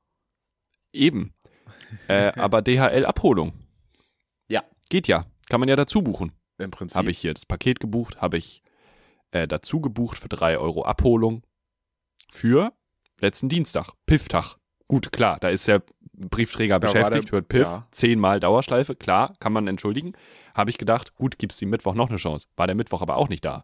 [0.91, 1.35] Eben.
[2.07, 3.53] äh, aber DHL Abholung.
[4.47, 4.63] Ja.
[4.89, 5.27] Geht ja.
[5.49, 6.31] Kann man ja dazu buchen.
[6.57, 6.97] Im Prinzip.
[6.97, 8.63] Habe ich hier das Paket gebucht, habe ich
[9.29, 11.43] äh, dazu gebucht für 3 Euro Abholung
[12.31, 12.73] für
[13.21, 14.55] letzten Dienstag, Pifftag.
[14.87, 17.87] Gut, klar, da ist der Briefträger Da beschäftigt, der- hört Piff, ja.
[17.91, 20.13] zehnmal Dauerschleife, klar, kann man entschuldigen.
[20.55, 22.47] Habe ich gedacht, gut, gibt's die Mittwoch noch eine Chance.
[22.57, 23.63] War der Mittwoch aber auch nicht da.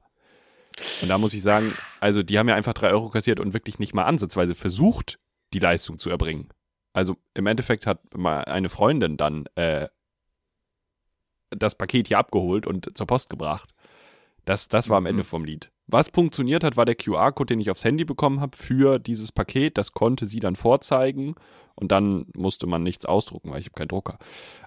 [1.01, 3.79] Und da muss ich sagen, also die haben ja einfach drei Euro kassiert und wirklich
[3.79, 5.19] nicht mal ansatzweise versucht,
[5.53, 6.49] die Leistung zu erbringen.
[6.93, 9.87] Also im Endeffekt hat mal eine Freundin dann äh,
[11.49, 13.69] das Paket hier abgeholt und zur Post gebracht.
[14.45, 15.09] Das, das war am Mhm.
[15.09, 15.71] Ende vom Lied.
[15.87, 19.77] Was funktioniert hat, war der QR-Code, den ich aufs Handy bekommen habe für dieses Paket.
[19.77, 21.35] Das konnte sie dann vorzeigen
[21.75, 24.17] und dann musste man nichts ausdrucken, weil ich habe keinen Drucker.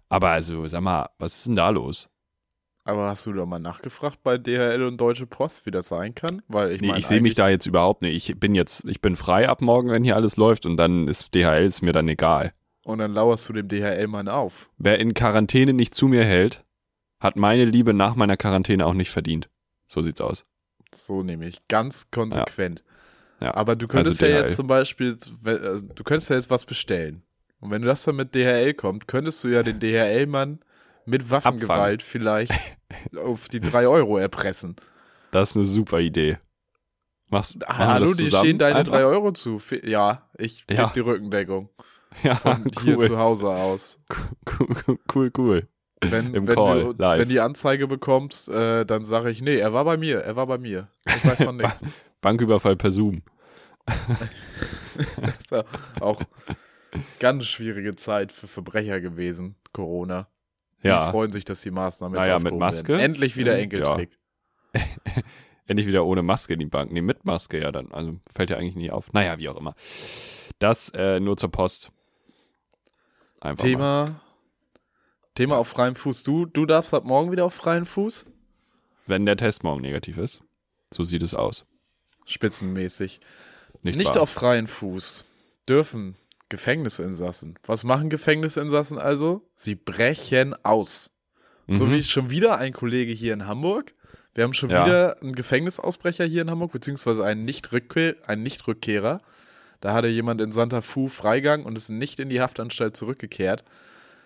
[0.09, 2.09] Aber also, sag mal, was ist denn da los?
[2.85, 6.41] Aber hast du da mal nachgefragt bei DHL und Deutsche Post, wie das sein kann?
[6.49, 8.15] Weil ich nee, ich sehe mich da jetzt überhaupt nicht.
[8.15, 11.35] Ich bin jetzt, ich bin frei ab morgen, wenn hier alles läuft und dann ist
[11.35, 12.53] DHL ist mir dann egal.
[12.85, 14.71] Und dann lauerst du dem DHL-Mann auf.
[14.79, 16.65] Wer in Quarantäne nicht zu mir hält,
[17.21, 19.51] hat meine Liebe nach meiner Quarantäne auch nicht verdient.
[19.87, 20.47] So sieht's aus.
[20.95, 21.67] So nehme ich.
[21.69, 22.83] Ganz konsequent.
[23.41, 23.55] Ja.
[23.55, 27.23] Aber du könntest Also ja jetzt zum Beispiel, äh, du könntest ja jetzt was bestellen.
[27.61, 30.61] Und wenn du das dann mit DHL kommt, könntest du ja den DHL-Mann
[31.07, 32.53] mit Waffengewalt vielleicht
[33.17, 34.77] auf die drei Euro erpressen.
[35.31, 36.39] Das ist eine super Idee.
[37.31, 38.93] Machst, wir Hallo, die stehen deine einfach?
[38.93, 39.61] drei Euro zu.
[39.85, 40.85] Ja, ich Ja.
[40.85, 41.69] gebe die Rückendeckung.
[42.23, 43.07] Ja, Von hier cool.
[43.07, 44.01] zu Hause aus.
[44.59, 45.69] cool, cool, cool.
[46.01, 47.21] Wenn, Im wenn, Call, du, live.
[47.21, 50.47] wenn die Anzeige bekommst, äh, dann sage ich, nee, er war bei mir, er war
[50.47, 50.89] bei mir.
[51.07, 51.83] Ich weiß von nichts.
[52.21, 53.23] Banküberfall per Zoom.
[55.21, 55.65] Das ist ja
[56.01, 56.21] auch
[57.21, 60.27] ganz schwierige Zeit für Verbrecher gewesen, Corona.
[60.83, 62.89] Die Ja, freuen sich, dass die Maßnahmen jetzt Naja, mit Maske.
[62.95, 63.01] Werden.
[63.01, 63.63] Endlich wieder Ja.
[63.63, 64.19] Enkeltrick.
[65.67, 66.91] endlich wieder ohne Maske in die Bank.
[66.91, 67.93] Nee, mit Maske ja dann.
[67.93, 69.13] Also fällt ja eigentlich nie auf.
[69.13, 69.75] Naja, wie auch immer.
[70.59, 71.93] Das äh, nur zur Post.
[73.41, 74.21] Einfach mal.
[75.39, 76.25] Thema, auf freiem Fuß.
[76.25, 78.27] Du, du darfst ab morgen wieder auf freien Fuß?
[79.07, 80.43] Wenn der Test morgen negativ ist.
[80.93, 81.65] So sieht es aus.
[82.27, 83.21] Spitzenmäßig.
[83.83, 85.25] Nicht, Nicht auf freien Fuß
[85.69, 86.17] dürfen
[86.49, 87.57] Gefängnisinsassen.
[87.67, 89.49] Was machen Gefängnisinsassen also?
[89.55, 91.15] Sie brechen aus.
[91.69, 91.93] So Mhm.
[91.93, 93.95] wie schon wieder ein Kollege hier in Hamburg.
[94.35, 94.85] Wir haben schon Ja.
[94.85, 99.21] wieder einen Gefängnisausbrecher hier in Hamburg, beziehungsweise einen Nicht-Rückkehr, einen Nicht-Rückkehrer.
[99.81, 103.63] Da hatte jemand in Santa Fu Freigang und ist nicht in die Haftanstalt zurückgekehrt.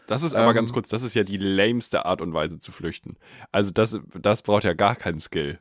[0.06, 2.72] Das ist aber Ähm, ganz kurz, das ist ja die lameste Art und Weise zu
[2.72, 3.16] flüchten.
[3.50, 5.58] Also das, das braucht ja gar keinen Skill.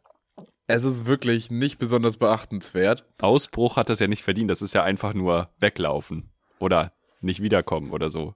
[0.68, 3.06] Es ist wirklich nicht besonders beachtenswert.
[3.22, 6.30] Ausbruch hat das ja nicht verdient, das ist ja einfach nur weglaufen.
[6.60, 8.36] Oder nicht wiederkommen oder so.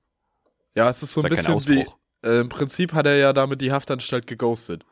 [0.76, 1.80] Ja, es ist so ist ein kein bisschen wie.
[1.82, 1.98] Ausbruch.
[2.24, 4.84] Äh, Im Prinzip hat er ja damit die Haftanstalt geghostet.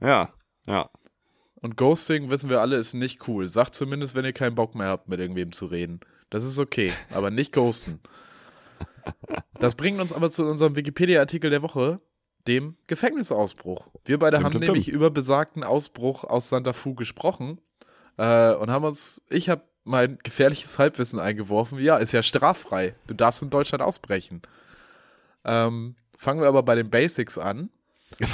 [0.00, 0.32] Ja,
[0.66, 0.90] ja.
[1.56, 3.48] Und Ghosting, wissen wir alle, ist nicht cool.
[3.48, 6.00] Sagt zumindest, wenn ihr keinen Bock mehr habt, mit irgendwem zu reden.
[6.28, 8.00] Das ist okay, aber nicht ghosten.
[9.58, 12.00] Das bringt uns aber zu unserem Wikipedia-Artikel der Woche,
[12.46, 13.88] dem Gefängnisausbruch.
[14.04, 14.60] Wir beide Dum, haben dum.
[14.60, 17.60] nämlich über besagten Ausbruch aus Santa Fu gesprochen
[18.16, 21.78] äh, und haben uns, ich habe mein gefährliches Halbwissen eingeworfen.
[21.78, 22.94] Ja, ist ja straffrei.
[23.06, 24.42] Du darfst in Deutschland ausbrechen.
[25.44, 27.70] Ähm, fangen wir aber bei den Basics an.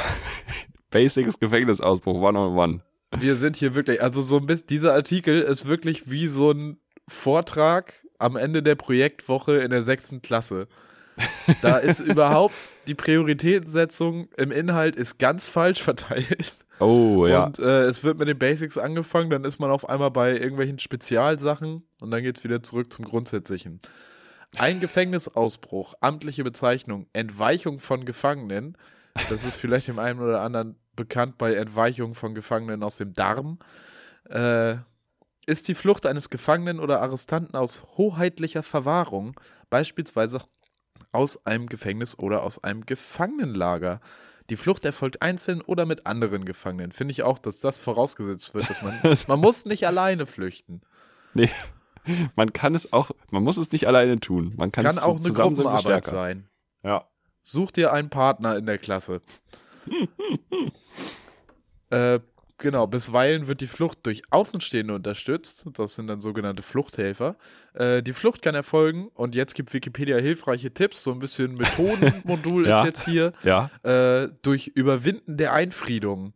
[0.90, 2.80] Basics Gefängnisausbruch, one on one.
[3.18, 6.78] Wir sind hier wirklich, also so ein bisschen, dieser Artikel ist wirklich wie so ein
[7.08, 10.68] Vortrag am Ende der Projektwoche in der sechsten Klasse.
[11.62, 12.54] Da ist überhaupt
[12.87, 16.64] die Prioritätensetzung im Inhalt ist ganz falsch verteilt.
[16.80, 17.44] Oh, ja.
[17.44, 20.78] Und äh, es wird mit den Basics angefangen, dann ist man auf einmal bei irgendwelchen
[20.78, 23.80] Spezialsachen und dann geht es wieder zurück zum Grundsätzlichen.
[24.56, 28.76] Ein Gefängnisausbruch, amtliche Bezeichnung, Entweichung von Gefangenen.
[29.28, 33.59] Das ist vielleicht dem einen oder anderen bekannt bei Entweichung von Gefangenen aus dem Darm.
[34.28, 34.76] Äh,
[35.50, 40.40] ist die Flucht eines Gefangenen oder Arrestanten aus hoheitlicher Verwahrung, beispielsweise
[41.12, 44.00] aus einem Gefängnis oder aus einem Gefangenenlager.
[44.48, 46.92] Die Flucht erfolgt einzeln oder mit anderen Gefangenen.
[46.92, 50.82] Finde ich auch, dass das vorausgesetzt wird, dass man, man muss nicht alleine flüchten.
[51.34, 51.50] Nee.
[52.36, 54.54] Man kann es auch, man muss es nicht alleine tun.
[54.56, 56.48] Man kann, Kann es auch eine Gruppenarbeit sein.
[56.82, 57.08] Ja.
[57.42, 59.20] Such dir einen Partner in der Klasse.
[61.90, 62.20] äh,
[62.61, 65.64] genau, bisweilen wird die Flucht durch Außenstehende unterstützt.
[65.75, 67.37] Das sind dann sogenannte Fluchthelfer.
[67.75, 71.03] Äh, die Flucht kann erfolgen und jetzt gibt Wikipedia hilfreiche Tipps.
[71.03, 72.81] So ein bisschen Methodenmodul Ja.
[72.83, 73.33] ist jetzt hier.
[73.42, 73.70] Ja.
[73.83, 76.33] Äh, durch Überwinden der Einfriedung.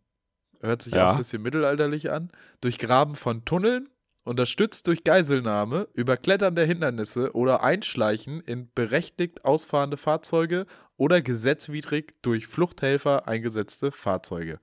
[0.61, 1.09] Hört sich Ja.
[1.09, 2.31] auch ein bisschen mittelalterlich an.
[2.61, 3.89] Durch Graben von Tunneln,
[4.25, 10.65] unterstützt durch Geiselnahme, Überklettern der Hindernisse oder Einschleichen in berechtigt ausfahrende Fahrzeuge
[10.97, 14.61] oder gesetzwidrig durch Fluchthelfer eingesetzte Fahrzeuge.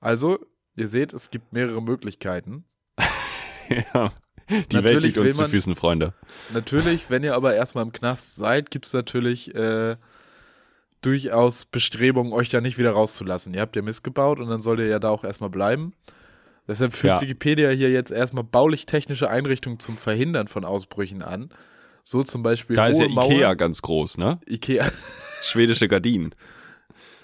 [0.00, 0.38] Also,
[0.76, 2.64] ihr seht, es gibt mehrere Möglichkeiten.
[3.68, 4.12] ja.
[4.48, 6.14] Die Welt Natürlich liegt will uns zu man- Füßen, Freunde.
[6.52, 9.96] Natürlich, wenn ihr aber erstmal im Knast seid, gibt es natürlich äh,
[11.02, 13.54] durchaus Bestrebungen, euch da nicht wieder rauszulassen.
[13.54, 15.94] Ihr habt ja Mist gebaut und dann sollt ihr ja da auch erstmal bleiben.
[16.68, 17.20] Deshalb führt Ja.
[17.20, 21.48] Wikipedia hier jetzt erstmal baulich-technische Einrichtungen zum Verhindern von Ausbrüchen an.
[22.02, 23.30] So zum Beispiel Da ist ja Mauern.
[23.32, 24.40] Ikea ganz groß, ne?
[24.48, 24.90] Ikea.
[25.42, 26.34] Schwedische Gardinen.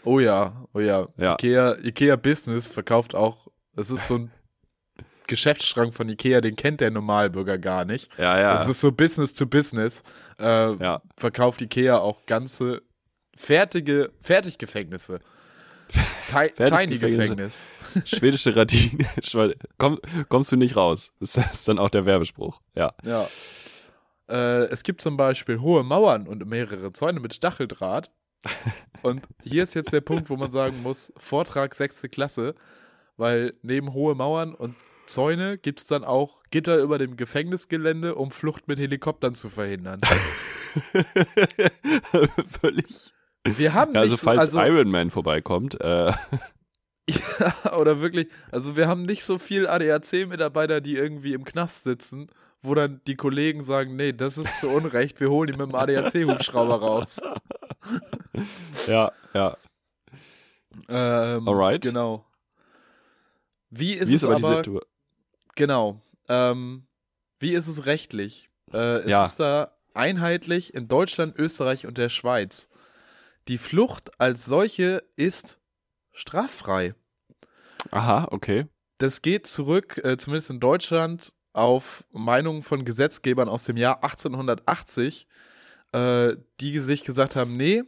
[0.05, 1.09] Oh ja, oh ja.
[1.17, 1.35] Ja.
[1.35, 3.42] Ikea, Ikea Business verkauft auch,
[3.75, 4.31] das ist so ein
[5.27, 8.11] Geschäftsschrank von Ikea, den kennt der Normalbürger gar nicht.
[8.19, 8.53] Ja, ja.
[8.55, 10.03] Das ist so Business to Business.
[10.39, 11.01] Äh, Ja.
[11.17, 12.83] Verkauft Ikea auch ganze
[13.37, 15.21] fertige Fertiggefängnisse.
[16.31, 16.99] Ti- Tiny.
[16.99, 17.71] Gefängnis.
[18.05, 19.07] Schwedische Radine.
[19.79, 21.13] Komm, kommst du nicht raus.
[21.21, 22.61] Das ist dann auch der Werbespruch.
[22.75, 22.95] Ja.
[23.05, 23.29] Ja.
[24.29, 28.11] Äh, es gibt zum Beispiel hohe Mauern und mehrere Zäune mit Stacheldraht.
[29.03, 32.55] Und hier ist jetzt der Punkt, wo man sagen muss, Vortrag sechste Klasse,
[33.17, 38.31] weil neben hohe Mauern und Zäune gibt es dann auch Gitter über dem Gefängnisgelände, um
[38.31, 40.01] Flucht mit Helikoptern zu verhindern.
[42.61, 43.13] Völlig.
[43.45, 46.13] Wir haben Ja, also nicht so, falls also, Iron Man vorbeikommt, äh,
[47.79, 52.29] oder wirklich, also wir haben nicht so viel ADAC-Mitarbeiter, die irgendwie im Knast sitzen,
[52.63, 55.75] wo dann die Kollegen sagen, nee, das ist zu Unrecht, wir holen ihn mit dem
[55.75, 57.21] ADAC-Hubschrauber raus.
[58.87, 59.57] ja, ja.
[60.89, 61.83] Ähm, Alright.
[61.83, 62.25] Genau.
[63.75, 64.87] Wie ist, Wie ist es aber aber, diese Tour?
[65.55, 66.87] genau, ähm,
[67.41, 68.51] wie ist es rechtlich?
[68.73, 69.25] Äh, es Ja.
[69.25, 72.69] ist da einheitlich in Deutschland, Österreich und der Schweiz.
[73.49, 75.59] Die Flucht als solche ist
[76.13, 76.95] straffrei.
[77.91, 78.67] Aha, okay.
[78.99, 85.27] Das geht zurück, äh, zumindest in Deutschland, auf Meinungen von Gesetzgebern aus dem Jahr 1880,
[85.93, 87.83] äh, die sich gesagt haben, nee,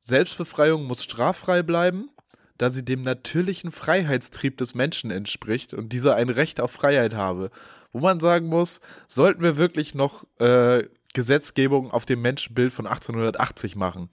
[0.00, 2.10] Selbstbefreiung muss straffrei bleiben,
[2.58, 7.50] da sie dem natürlichen Freiheitstrieb des Menschen entspricht und dieser ein Recht auf Freiheit habe.
[7.92, 13.76] Wo man sagen muss, sollten wir wirklich noch äh, Gesetzgebung auf dem Menschenbild von 1880
[13.76, 14.10] machen?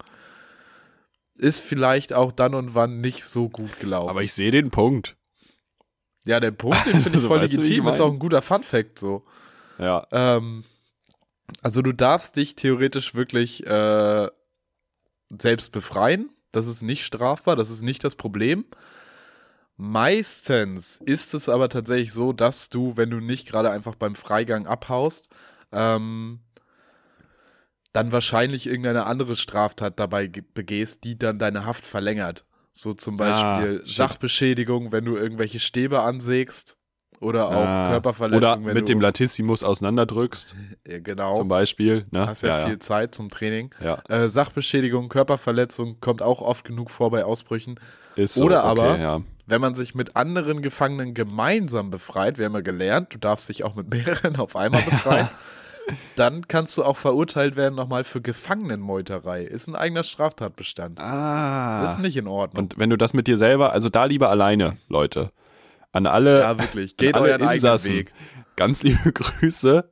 [1.35, 4.09] Ist vielleicht auch dann und wann nicht so gut gelaufen.
[4.09, 5.15] Aber ich sehe den Punkt.
[6.25, 8.11] Ja, der Punkt, den finde ich Also, voll weißt du, wie ich legitim, ist auch
[8.11, 9.25] ein guter Fun-Fact so.
[9.77, 10.07] Ja.
[10.11, 10.63] Ähm,
[11.61, 14.29] also du darfst dich theoretisch wirklich äh,
[15.29, 16.29] selbst befreien.
[16.53, 18.63] Das ist nicht strafbar, das ist nicht das Problem.
[19.75, 24.67] Meistens ist es aber tatsächlich so, dass du, wenn du nicht gerade einfach beim Freigang
[24.67, 25.29] abhaust,
[25.71, 26.39] ähm,
[27.91, 32.45] dann wahrscheinlich irgendeine andere Straftat dabei ge- begehst, die dann deine Haft verlängert.
[32.71, 33.87] So zum Beispiel Ah.
[33.87, 36.77] Sachbeschädigung, wenn du irgendwelche Stäbe ansägst
[37.23, 40.55] oder auch Ah, Körperverletzung, Oder mit dem Latissimus auseinanderdrückst,
[40.87, 41.33] ja, genau.
[41.35, 42.05] zum Beispiel.
[42.11, 42.27] Ne?
[42.27, 43.71] Hast ja, ja, viel Zeit zum Training.
[43.81, 43.97] ja.
[44.09, 47.79] Äh, Sachbeschädigung, Körperverletzung kommt auch oft genug vor bei Ausbrüchen.
[48.15, 49.21] Ist so, Oder okay, aber- ja.
[49.45, 53.65] Wenn man sich mit anderen Gefangenen gemeinsam befreit, wir haben ja gelernt, du darfst dich
[53.65, 55.27] auch mit mehreren auf einmal befreien,
[56.15, 59.43] dann kannst du auch verurteilt werden nochmal für Gefangenenmeuterei.
[59.43, 60.97] Ist ein eigener Straftatbestand.
[60.99, 61.81] Ah.
[61.83, 62.63] Das ist nicht in Ordnung.
[62.63, 65.31] Und wenn du das mit dir selber, also da lieber alleine, Leute.
[65.93, 66.97] An alle, ja, wirklich.
[66.97, 67.95] Geht euren eigenen Insassen.
[67.95, 68.13] Weg.
[68.57, 69.89] ganz liebe Grüße,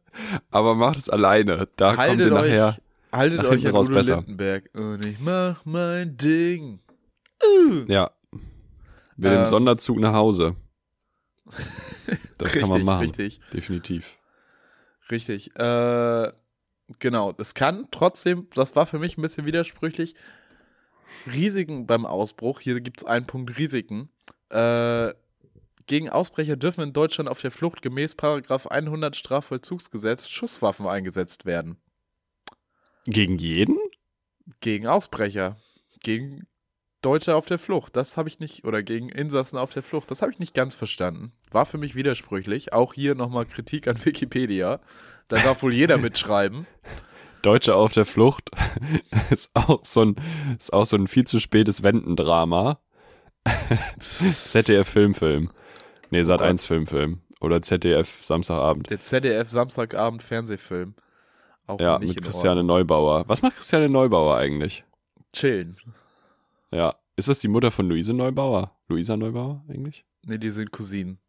[0.50, 1.70] aber macht es alleine.
[1.78, 2.78] Da kommt Haltet ihr euch, nachher.
[3.14, 4.16] haltet nach euch an raus Udo besser.
[4.18, 4.70] Lindenberg.
[4.74, 6.80] Und ich mach mein Ding.
[7.88, 8.12] Ja.
[9.16, 9.46] Mit dem Ähm.
[9.46, 10.56] Sonderzug nach Hause.
[12.38, 13.06] Das kann man Richtig, machen.
[13.12, 13.40] Richtig.
[13.54, 14.18] Definitiv.
[15.12, 15.56] Richtig.
[15.58, 16.32] Äh,
[16.98, 17.34] genau.
[17.38, 20.16] Es kann trotzdem, das war für mich ein bisschen widersprüchlich,
[21.32, 22.60] Risiken beim Ausbruch.
[22.60, 24.10] Hier gibt es einen Punkt Risiken.
[24.50, 25.14] Äh,
[25.92, 31.82] gegen Ausbrecher dürfen in Deutschland auf der Flucht gemäß Paragraph 100 Strafvollzugsgesetz Schusswaffen eingesetzt werden.
[33.04, 33.78] Gegen jeden?
[34.62, 35.58] Gegen Ausbrecher.
[36.00, 36.48] Gegen
[37.02, 37.98] Deutsche auf der Flucht.
[37.98, 40.10] Das habe ich nicht, oder gegen Insassen auf der Flucht.
[40.12, 41.34] Das habe ich nicht ganz verstanden.
[41.50, 42.72] War für mich widersprüchlich.
[42.72, 44.80] Auch hier nochmal Kritik an Wikipedia.
[45.28, 46.68] Da darf wohl jeder mitschreiben.
[47.42, 48.50] Deutsche auf der Flucht
[49.30, 50.16] ist auch so ein,
[50.58, 52.80] ist auch so ein viel zu spätes Wendendrama.
[54.00, 55.52] ZDF Filmfilm.
[56.12, 57.22] Nee, Sat 1 Filmfilm.
[57.40, 58.90] Oder ZDF Samstagabend.
[58.92, 60.94] Der ZDF Samstagabend Fernsehfilm.
[61.66, 62.64] Auch Ja, mit Christiane.
[62.64, 63.24] Neubauer.
[63.28, 64.84] Was macht Christiane Neubauer eigentlich?
[65.34, 65.78] Chillen.
[66.72, 66.96] Ja.
[67.16, 68.76] Ist das die Mutter von Luise Neubauer?
[68.88, 70.06] Luisa Neubauer eigentlich?
[70.26, 71.20] Nee, die sind Cousinen.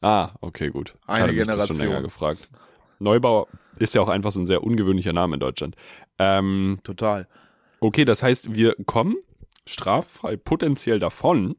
[0.00, 0.94] Ah, okay, gut.
[1.02, 1.76] Ich Eine Generation.
[1.76, 2.50] schon länger gefragt.
[2.98, 3.46] Neubauer
[3.78, 5.76] ist ja auch einfach so ein sehr ungewöhnlicher Name in Deutschland.
[6.18, 7.28] Ähm, Total.
[7.80, 9.16] okay, das heißt, wir kommen
[9.66, 11.56] straffrei potenziell davon,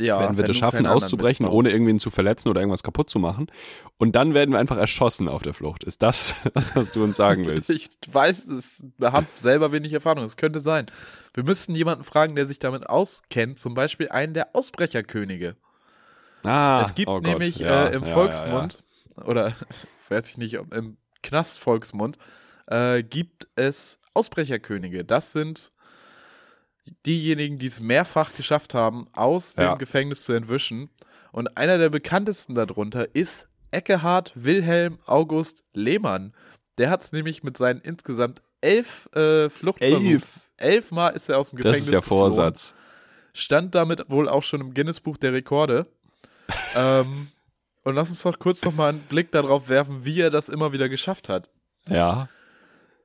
[0.00, 3.48] Ja, wenn wir das schaffen, auszubrechen, ohne irgendwen zu verletzen oder irgendwas kaputt zu machen.
[3.96, 5.82] Und dann werden wir einfach erschossen auf der Flucht.
[5.82, 7.68] Ist das das, was du uns sagen willst?
[7.70, 10.22] Ich weiß, es habe selber wenig Erfahrung.
[10.24, 10.86] Es könnte sein.
[11.34, 13.58] Wir müssten jemanden fragen, der sich damit auskennt.
[13.58, 15.56] Zum Beispiel einen der Ausbrecherkönige.
[16.44, 18.84] ah, es gibt oh nämlich Ja, äh, im ja, Volksmund,
[19.24, 19.52] oder
[20.10, 22.18] weiß ich nicht, im Knastvolksmund,
[22.66, 25.04] äh, gibt es Ausbrecherkönige.
[25.04, 25.72] Das sind
[27.06, 29.74] diejenigen, die es mehrfach geschafft haben, aus dem Ja.
[29.74, 30.90] Gefängnis zu entwischen.
[31.32, 36.32] Und einer der bekanntesten darunter ist Eckehard Wilhelm August Lehmann.
[36.78, 40.06] Der hat es nämlich mit seinen insgesamt elf äh, Fluchtversuchen.
[40.06, 40.40] Elf.
[40.56, 42.74] Elfmal ist er aus dem Das Gefängnis ist ja geflohen Vorsatz.
[43.32, 45.86] stand damit wohl auch schon im Guinness-Buch der Rekorde.
[46.74, 47.28] ähm,
[47.84, 50.88] und lass uns doch kurz nochmal einen Blick darauf werfen, wie er das immer wieder
[50.88, 51.48] geschafft hat.
[51.86, 52.28] Ja.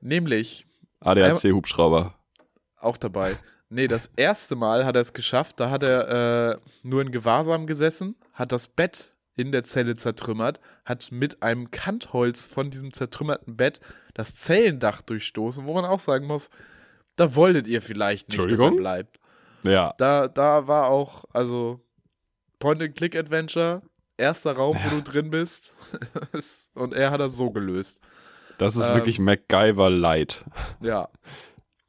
[0.00, 0.66] Nämlich,
[1.00, 2.14] ADAC-Hubschrauber.
[2.78, 3.38] auch dabei.
[3.74, 7.66] Nee, das erste Mal hat er es geschafft, da hat er äh, nur in Gewahrsam
[7.66, 13.56] gesessen, hat das Bett in der Zelle zertrümmert, hat mit einem Kantholz von diesem zertrümmerten
[13.56, 13.80] Bett
[14.14, 16.50] das Zellendach durchstoßen, wo man auch sagen muss,
[17.16, 19.18] da wolltet ihr vielleicht nicht, dass er bleibt.
[19.64, 19.92] Ja.
[19.98, 21.80] Da, da war auch, also
[22.60, 23.82] Point-and-Click-Adventure,
[24.16, 25.76] erster Raum, wo du drin bist.
[26.74, 28.00] und er hat das so gelöst.
[28.58, 30.44] Das ist Ähm, wirklich MacGyver Light.
[30.80, 31.08] Ja,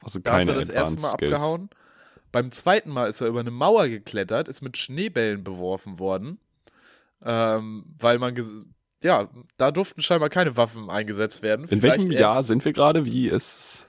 [0.05, 1.33] Also da ist keine er das erste Mal Skills.
[1.33, 1.69] abgehauen.
[2.31, 6.39] Beim zweiten Mal ist er über eine Mauer geklettert, ist mit Schneebällen beworfen worden.
[7.23, 8.35] Ähm, weil man,
[9.03, 11.67] ja, da durften scheinbar keine Waffen eingesetzt werden.
[11.69, 13.05] In welchem Vielleicht Jahr erst- sind wir gerade?
[13.05, 13.87] Wie ist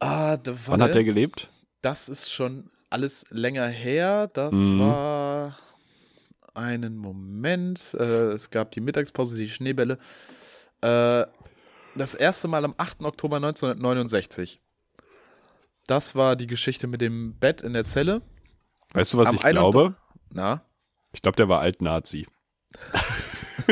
[0.00, 1.48] Ah, da, Wann hat der gelebt?
[1.80, 4.28] Das ist schon alles länger her.
[4.32, 4.80] Das Mhm.
[4.80, 5.58] war
[6.52, 7.94] einen Moment.
[7.98, 9.98] Äh, es gab die Mittagspause, die Schneebälle.
[10.82, 11.24] Äh,
[11.96, 13.04] das erste Mal am 8.
[13.06, 14.60] Oktober 1969.
[15.86, 18.22] Das war die Geschichte mit dem Bett in der Zelle.
[18.92, 19.72] Weißt du, was Am ich 31.
[19.72, 19.96] glaube?
[20.30, 20.62] Na,
[21.12, 22.26] Ich glaube, der war Alt-Nazi.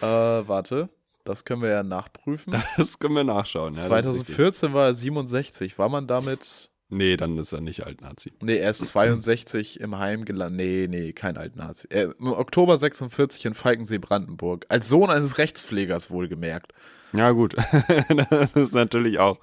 [0.00, 0.88] äh, warte.
[1.24, 2.54] Das können wir ja nachprüfen.
[2.76, 3.74] Das können wir nachschauen.
[3.74, 4.34] Ja, das ist richtig.
[4.36, 5.78] 2014 war er 67.
[5.78, 6.70] War man damit.
[6.94, 8.32] Nee, dann ist er nicht Alt-Nazi.
[8.40, 10.60] Nee, er ist 62 im Heim gelandet.
[10.60, 11.88] Nee, nee, kein Altnazi.
[11.90, 14.64] Er, Im Oktober 46 in Falkensee, Brandenburg.
[14.68, 16.72] Als Sohn eines Rechtspflegers wohlgemerkt.
[17.12, 17.54] Ja, gut.
[18.30, 19.38] das ist natürlich auch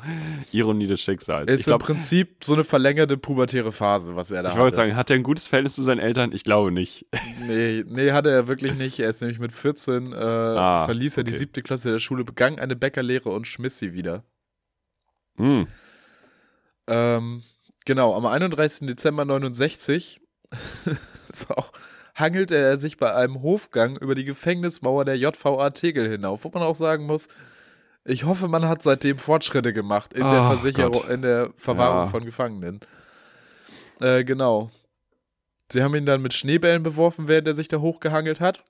[0.52, 1.50] Ironie des Schicksals.
[1.50, 4.62] Ist ich glaube, im Prinzip so eine verlängerte pubertäre Phase, was er da ich hat.
[4.62, 6.32] wollte sagen, hat er ein gutes Verhältnis zu seinen Eltern?
[6.34, 7.06] Ich glaube nicht.
[7.48, 9.00] Nee, nee, hatte er wirklich nicht.
[9.00, 11.40] Er ist nämlich mit 14, äh, Ah, verließ er die okay.
[11.40, 14.24] siebte Klasse der Schule, begann eine Bäckerlehre und schmiss sie wieder.
[15.38, 15.68] Hm.
[16.92, 17.42] Ähm,
[17.86, 18.88] genau, am 31.
[18.88, 20.22] Dezember 69
[21.32, 21.72] ist auch,
[22.16, 26.64] hangelte er sich bei einem Hofgang über die Gefängnismauer der JVA Tegel hinauf, wo man
[26.64, 27.28] auch sagen muss,
[28.04, 31.10] ich hoffe, man hat seitdem Fortschritte gemacht in der Ach Versicherung, Gott.
[31.10, 32.06] in der Verwahrung Ja.
[32.08, 32.80] von Gefangenen.
[34.02, 34.72] Äh, genau.
[35.72, 38.64] Sie haben ihn dann mit Schneebällen beworfen, während er sich da hochgehangelt hat.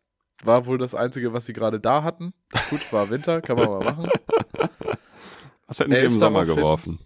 [0.43, 2.33] War wohl das Einzige, was sie gerade da hatten.
[2.69, 4.09] Gut, war Winter, kann man mal machen.
[5.67, 6.99] Was hätten Er sie im Sommer geworfen?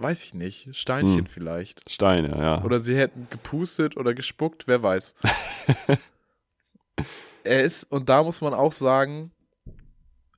[0.00, 0.76] Weiß ich nicht.
[0.76, 1.26] Steinchen Hm.
[1.26, 1.88] vielleicht.
[1.90, 2.62] Steine, ja.
[2.62, 5.16] Oder sie hätten gepustet oder gespuckt, wer weiß.
[7.44, 9.32] er ist, und da muss man auch sagen,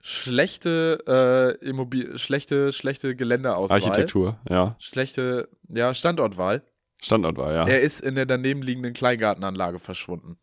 [0.00, 3.76] schlechte, äh, Immobil schlechte, schlechte Geländeauswahl.
[3.82, 4.76] Architektur, ja.
[4.78, 6.62] Schlechte, ja, Standortwahl.
[7.02, 7.66] Standort war, ja.
[7.66, 10.38] Er ist in der daneben liegenden Kleingartenanlage verschwunden.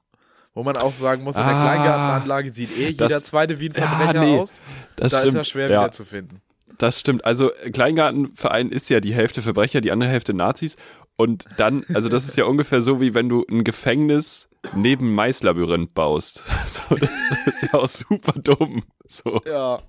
[0.54, 3.70] Wo man auch sagen muss, in der Ah, Kleingartenanlage sieht eh das- jeder zweite wie
[3.70, 4.62] ein Ja, nee, aus.
[4.96, 5.34] das da stimmt.
[5.34, 5.82] ist er schwer ja.
[5.82, 6.42] wieder zu finden.
[6.78, 7.26] Das stimmt.
[7.26, 10.76] Also äh, Kleingartenverein ist ja die Hälfte Verbrecher, die andere Hälfte Nazis.
[11.16, 15.94] Und dann, also das ist ja ungefähr so, wie wenn du ein Gefängnis neben Maislabyrinth
[15.94, 16.44] baust.
[16.68, 17.10] So, das
[17.48, 18.84] ist ja auch super dumm.
[19.08, 19.80] So, Ja.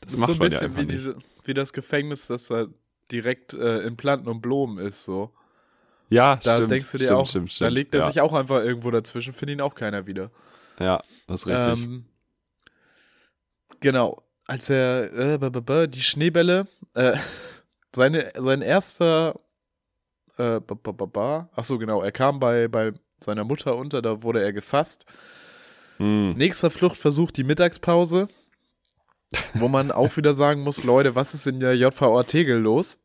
[0.00, 2.66] das macht so ein man ja bisschen einfach wie, diese, wie das Gefängnis, das da
[3.10, 5.30] direkt äh, in Planten und Blumen ist, so.
[6.08, 6.70] Ja, Da stimmt.
[6.70, 7.72] denkst du dir stimmt, auch, stimmt, da stimmt.
[7.72, 8.06] legt er ja.
[8.06, 10.30] sich auch einfach irgendwo dazwischen, findet ihn auch keiner wieder.
[10.78, 11.84] Ja, das ist richtig.
[11.84, 12.04] Ähm,
[13.80, 14.22] genau.
[14.46, 17.16] Als er äh, b- b- b- die Schneebälle, äh,
[17.94, 19.38] seine, sein erster,
[20.38, 20.60] äh,
[21.54, 25.06] ach so genau, er kam bei, bei seiner Mutter unter, da wurde er gefasst.
[25.98, 26.32] Hm.
[26.34, 28.28] Nächster Fluchtversuch, die Mittagspause,
[29.54, 32.98] wo man auch wieder sagen muss, Leute, was ist in der JVA Tegel los?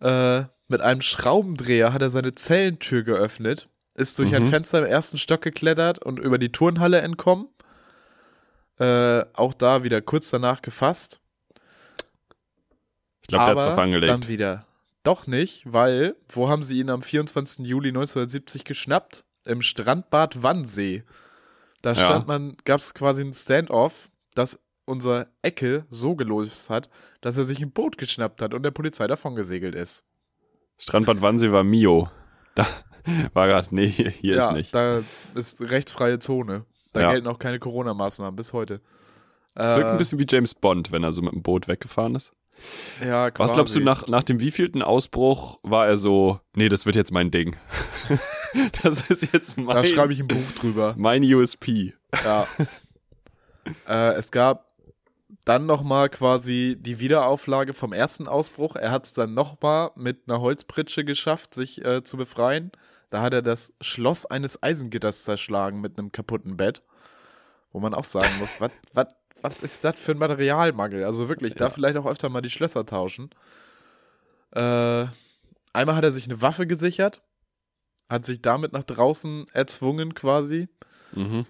[0.00, 4.50] Äh, mit einem Schraubendreher hat er seine Zellentür geöffnet, ist durch ein Mhm.
[4.50, 7.48] Fenster im ersten Stock geklettert und über die Turnhalle entkommen.
[8.80, 11.20] Äh, auch da wieder kurz danach gefasst.
[13.22, 14.10] Ich glaube, der aber hat's drauf angelegt.
[14.10, 14.66] dann wieder
[15.02, 17.66] doch nicht, weil, wo haben sie ihn am 24.
[17.66, 19.24] Juli 1970 geschnappt?
[19.46, 21.04] Im Strandbad Wannsee.
[21.82, 22.04] Da Ja.
[22.04, 26.90] stand man, gab es quasi ein Standoff, das unser Ecke so gelöst hat,
[27.22, 30.04] dass er sich ein Boot geschnappt hat und der Polizei davon gesegelt ist.
[30.76, 32.10] Strandbad Wannsee war Mio.
[32.54, 32.66] Da
[33.32, 34.74] war gerade, nee, hier, hier ja, ist nicht.
[34.74, 35.02] da
[35.34, 36.66] ist rechtsfreie Zone.
[36.92, 37.10] Da Ja.
[37.12, 38.80] gelten auch keine Corona-Maßnahmen bis heute.
[39.54, 42.14] Es wirkt Äh, ein bisschen wie James Bond, wenn er so mit dem Boot weggefahren
[42.14, 42.32] ist.
[43.02, 43.54] Ja, Was quasi.
[43.54, 47.30] glaubst du, nach, nach dem wievielten Ausbruch war er so, nee, das wird jetzt mein
[47.30, 47.56] Ding.
[48.82, 50.94] das ist jetzt Da mein, schreibe ich ein Buch drüber.
[50.98, 51.94] mein USP.
[52.24, 52.46] Ja.
[53.88, 54.66] äh, es gab
[55.44, 58.76] dann nochmal quasi die Wiederauflage vom ersten Ausbruch.
[58.76, 62.72] Er hat es dann nochmal mit einer Holzpritsche geschafft, sich äh, zu befreien.
[63.10, 66.82] Da hat er das Schloss eines Eisengitters zerschlagen mit einem kaputten Bett.
[67.72, 69.06] Wo man auch sagen muss, was, was,
[69.42, 71.04] was ist das für ein Materialmangel?
[71.04, 71.70] Also wirklich, da Ja.
[71.70, 73.30] vielleicht auch öfter mal die Schlösser tauschen.
[74.52, 75.06] Äh,
[75.72, 77.22] einmal hat er sich eine Waffe gesichert,
[78.08, 80.68] hat sich damit nach draußen erzwungen quasi.
[81.12, 81.46] Mhm.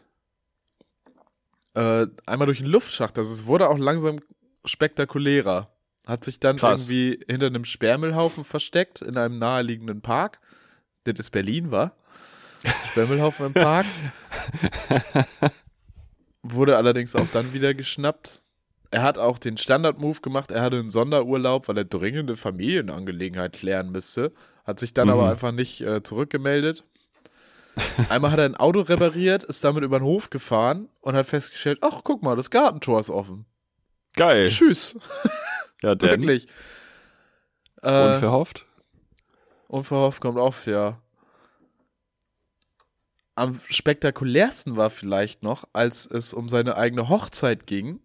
[1.75, 3.17] Äh, einmal durch den Luftschacht.
[3.19, 4.21] Also es wurde auch langsam
[4.65, 5.73] spektakulärer.
[6.07, 6.89] Hat sich dann Krass.
[6.91, 10.41] irgendwie hinter einem Sperrmüllhaufen versteckt in einem naheliegenden Park.
[11.05, 11.93] Das ist Berlin, war.
[12.91, 13.87] Sperrmüllhaufen im Park.
[16.43, 18.43] Wurde allerdings auch dann wieder geschnappt.
[18.91, 20.51] Er hat auch den Standard-Move gemacht.
[20.51, 24.33] Er hatte einen Sonderurlaub, weil er dringende Familienangelegenheit klären müsste.
[24.65, 25.15] Hat sich dann Mhm.
[25.15, 26.85] aber einfach nicht äh, zurückgemeldet.
[28.09, 31.79] Einmal hat er ein Auto repariert, ist damit über den Hof gefahren und hat festgestellt,
[31.83, 33.47] ach, guck mal, das Gartentor ist offen.
[34.15, 34.49] Geil.
[34.49, 34.97] Tschüss.
[35.83, 36.49] Ja, denn Wirklich.
[37.83, 38.67] Äh, unverhofft.
[39.71, 41.01] Unverhofft kommt oft, ja.
[43.37, 48.01] Am spektakulärsten war vielleicht noch, als es um seine eigene Hochzeit ging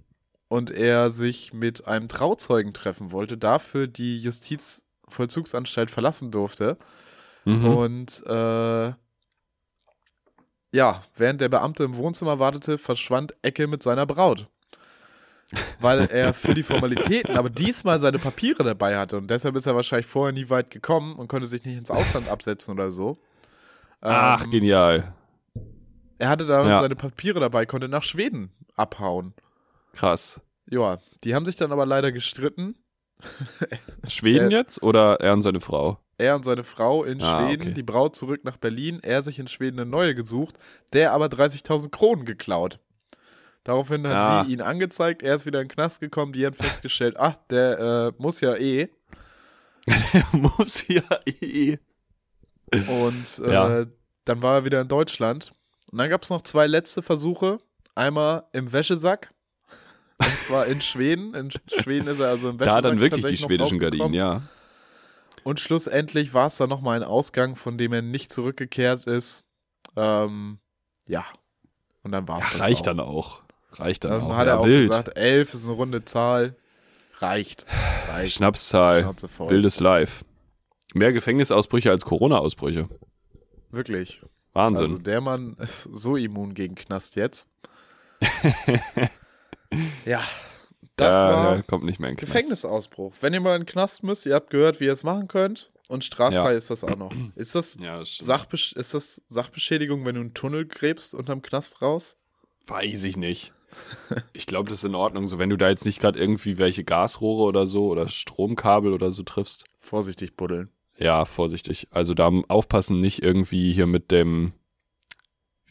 [0.47, 6.78] und er sich mit einem Trauzeugen treffen wollte, dafür die Justizvollzugsanstalt verlassen durfte.
[7.43, 7.66] Mhm.
[7.66, 8.93] Und äh,
[10.72, 14.47] ja, während der Beamte im Wohnzimmer wartete, verschwand Ecke mit seiner Braut.
[15.80, 19.76] Weil er für die Formalitäten aber diesmal seine Papiere dabei hatte und deshalb ist er
[19.76, 23.18] wahrscheinlich vorher nie weit gekommen und konnte sich nicht ins Ausland absetzen oder so.
[24.02, 25.14] Ach, Ähm, genial.
[26.18, 26.82] er hatte da Ja.
[26.82, 29.34] seine Papiere dabei, konnte nach Schweden abhauen.
[29.93, 30.41] Krass.
[30.70, 32.76] Ja, die haben sich dann aber leider gestritten.
[34.08, 36.00] Schweden Äh, jetzt oder er und seine Frau?
[36.18, 37.74] Er und seine Frau in Ah, Schweden, okay.
[37.74, 40.58] die Braut zurück nach Berlin, er sich in Schweden eine neue gesucht,
[40.93, 42.80] der aber 30.000 Kronen geklaut.
[43.66, 44.43] Daraufhin hat Ah.
[44.45, 48.13] sie ihn angezeigt, er ist wieder in den Knast gekommen, die hat festgestellt, ach, der
[48.18, 48.88] äh, muss ja eh.
[50.13, 51.78] Er muss ja eh.
[52.72, 53.86] Und äh, Ja.
[54.26, 55.51] dann war er wieder in Deutschland.
[55.91, 57.59] Und dann gab es noch zwei letzte Versuche.
[57.95, 59.32] Einmal im Wäschesack.
[60.18, 61.34] Und zwar in Schweden.
[61.36, 62.82] In Schweden ist er also im Wäschesack.
[62.84, 63.80] Da dann wirklich die schwedischen.
[63.80, 64.41] Gardinen, ja.
[65.43, 69.43] Und schlussendlich war es dann nochmal ein Ausgang, von dem er nicht zurückgekehrt ist.
[69.95, 70.57] Ähm,
[71.07, 71.26] ja.
[72.03, 72.86] Und dann war es das Reicht auch.
[72.86, 73.43] dann auch.
[73.78, 74.36] Reicht dann, Dann auch.
[74.36, 74.90] hat ja, er auch wild.
[74.90, 76.56] gesagt, elf ist eine runde Zahl.
[77.18, 77.66] Reicht.
[78.10, 78.36] Reicht.
[78.36, 79.10] Schnapszahl.
[79.48, 80.26] Wildes Live.
[80.94, 82.90] Mehr Gefängnisausbrüche als Corona-Ausbrüche.
[83.72, 84.22] Wirklich.
[84.54, 84.86] Wahnsinn.
[84.86, 87.48] Also der Mann ist so immun gegen Knast jetzt.
[90.06, 90.24] ja.
[90.98, 92.32] Das ja, war ja, kommt nicht mehr in Knast.
[92.32, 93.14] Gefängnisausbruch.
[93.20, 95.72] Wenn ihr mal in den Knast müsst, ihr habt gehört, wie ihr es machen könnt.
[95.88, 96.58] Und straffrei Ja.
[96.58, 97.12] ist das auch noch.
[97.36, 98.18] Ist das, Ja, das.
[98.18, 102.18] Sachbesch ist das Sachbeschädigung, wenn du einen Tunnel gräbst unterm Knast raus?
[102.66, 103.54] Weiß ich nicht.
[104.34, 105.28] Ich glaube, das ist in Ordnung.
[105.28, 109.12] So, wenn du da jetzt nicht gerade irgendwie welche Gasrohre oder so oder Stromkabel oder
[109.12, 109.66] so triffst.
[109.80, 110.70] Vorsichtig buddeln.
[110.98, 111.88] Ja, vorsichtig.
[111.92, 114.54] Also da aufpassen, nicht irgendwie hier mit dem.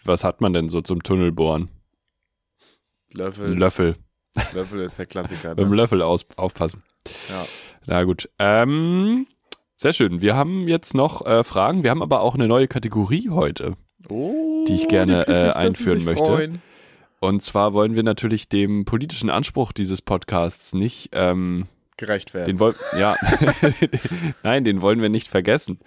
[0.05, 1.71] Was hat man denn so zum Tunnelbohren?
[3.13, 3.55] Löffel.
[3.57, 3.95] Löffel.
[4.53, 5.51] Löffel ist der Klassiker.
[5.51, 5.77] Mit dem Ne?
[5.77, 6.83] Löffel aus, aufpassen.
[7.29, 7.45] Ja.
[7.87, 8.29] Na gut.
[8.39, 9.27] Ähm,
[9.77, 10.21] sehr schön.
[10.21, 11.83] Wir haben jetzt noch äh, Fragen.
[11.85, 13.77] Wir haben aber auch eine neue Kategorie heute.
[14.11, 16.25] Oh, Die ich gerne, Piffis äh, einführen möchte.
[16.25, 16.63] freuen.
[17.25, 21.67] Und zwar wollen wir natürlich dem politischen Anspruch dieses Podcasts nicht ähm,
[21.97, 22.47] Gerecht werden.
[22.47, 23.15] Den wollen, ja,
[24.43, 25.79] nein, den wollen wir nicht vergessen.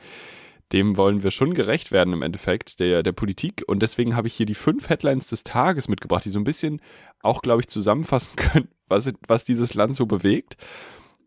[0.73, 3.63] Dem wollen wir schon gerecht werden im Endeffekt, der, der Politik.
[3.67, 6.81] Und deswegen habe ich hier die fünf Headlines des Tages mitgebracht, die so ein bisschen
[7.21, 10.57] auch, glaube ich, zusammenfassen können, was, was dieses Land so bewegt.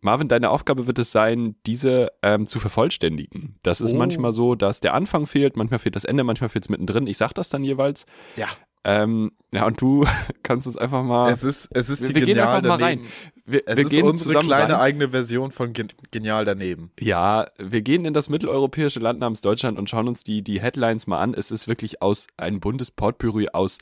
[0.02, 3.58] Marvin, deine Aufgabe wird es sein, diese ähm, zu vervollständigen.
[3.62, 3.98] Das ist Oh.
[3.98, 7.06] manchmal so, dass der Anfang fehlt, manchmal fehlt das Ende, manchmal fehlt es mittendrin.
[7.06, 8.06] Ich sag das dann jeweils.
[8.36, 8.48] ja.
[8.84, 10.06] Ähm, ja, und du
[10.42, 11.30] kannst uns einfach mal.
[11.30, 13.02] Es ist, es ist wir die wir gehen genial einfach mal daneben.
[13.04, 13.12] rein.
[13.44, 14.80] Wir, Es wir ist gehen unsere kleine rein.
[14.80, 16.90] eigene Version von gen genial daneben.
[17.00, 21.06] Ja, wir gehen in das mitteleuropäische Land namens Deutschland und schauen uns die, die Headlines
[21.06, 21.34] mal an.
[21.34, 23.78] Es ist wirklich aus ein buntes Potpourri aus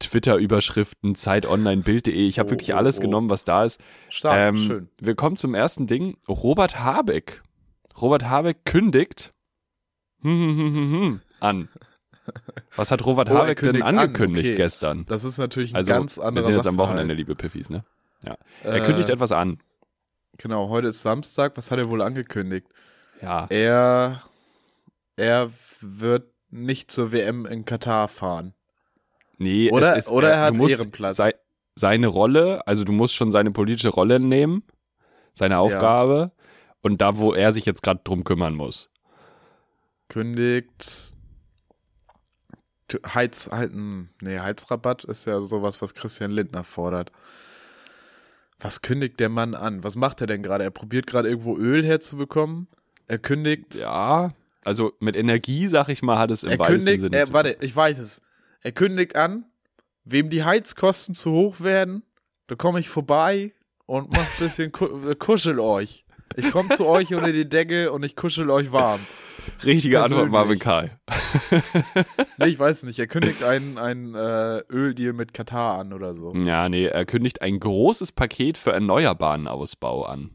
[0.00, 2.12] Twitter-Überschriften, Zeit Online, Bild.de.
[2.14, 3.02] Ich habe Oh, wirklich oh, alles oh.
[3.02, 3.80] genommen, was da ist.
[4.10, 4.88] Stark, Ähm, schön.
[5.00, 6.16] Wir kommen zum ersten Ding.
[6.28, 7.42] Robert Habeck.
[8.00, 9.32] Robert Habeck kündigt
[10.22, 11.68] hm, hm, hm, hm, hm, an.
[12.76, 14.56] Was hat Robert Oh, er Habeck denn kündigt an, angekündigt okay.
[14.56, 15.04] gestern?
[15.06, 16.78] Das ist natürlich ein Also, ganz anderer wir sind jetzt am.
[16.78, 17.84] Wochenende, liebe Piffis, ne?
[18.24, 18.36] Ja.
[18.64, 19.58] Er Äh, kündigt etwas an.
[20.38, 21.56] Genau, heute ist Samstag.
[21.56, 22.66] Was hat er wohl angekündigt?
[23.22, 23.46] Ja.
[23.50, 24.22] Er,
[25.16, 25.50] er
[25.80, 28.54] wird nicht zur WM in Katar fahren.
[29.36, 31.16] Nee, Oder, ist, oder er du hat Ehrenplatz.
[31.16, 31.34] sei,
[31.76, 34.64] seine Rolle, also du musst schon seine politische Rolle nehmen,
[35.32, 36.32] seine Aufgabe
[36.82, 38.90] und da, wo er sich jetzt gerade drum kümmern muss.
[40.08, 41.14] Kündigt
[43.14, 47.12] Heiz, hm, nee, Heizrabatt ist ja sowas, was Christian Lindner fordert.
[48.60, 49.84] Was kündigt der Mann an?
[49.84, 50.64] Was macht er denn gerade?
[50.64, 52.66] Er probiert gerade irgendwo Öl herzubekommen.
[53.06, 53.74] Er kündigt.
[53.76, 54.32] Ja,
[54.64, 57.00] also mit Energie, sag ich mal, hat es im er weitesten kündigt.
[57.00, 58.20] Sinne Er, warte, ich weiß es.
[58.60, 59.44] Er kündigt an,
[60.04, 62.02] wem die Heizkosten zu hoch werden,
[62.48, 63.52] da komme ich vorbei
[63.86, 64.72] und mach ein bisschen
[65.08, 66.04] äh, kuschel euch.
[66.36, 69.00] Ich komme zu euch unter die Decke und ich kuschel euch warm.
[69.64, 70.58] Richtige Antwort, Marvin.
[70.58, 70.98] Karl.
[72.38, 72.98] Nee, ich weiß nicht.
[72.98, 76.34] Er kündigt einen, einen äh, Öldeal mit Katar an oder so.
[76.34, 80.30] Ja, nee, er kündigt ein großes Paket für erneuerbaren Ausbau an.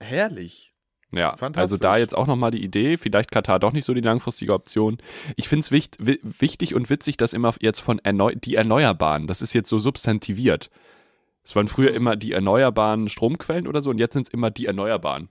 [0.00, 0.72] Herrlich.
[1.14, 4.54] Ja, also da jetzt auch nochmal die Idee, vielleicht Katar doch nicht so die langfristige
[4.54, 4.96] Option.
[5.36, 9.26] Ich finde es wicht, wi wichtig und witzig, dass immer jetzt von erneu die Erneuerbaren,
[9.26, 10.70] das ist jetzt so substantiviert.
[11.44, 14.64] Es waren früher immer die erneuerbaren Stromquellen oder so und jetzt sind es immer die
[14.64, 15.28] Erneuerbaren.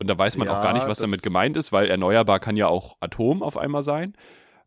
[0.00, 2.56] Und da weiß man Ja, auch gar nicht, was damit gemeint ist, weil erneuerbar kann
[2.56, 4.14] ja auch Atom auf einmal sein.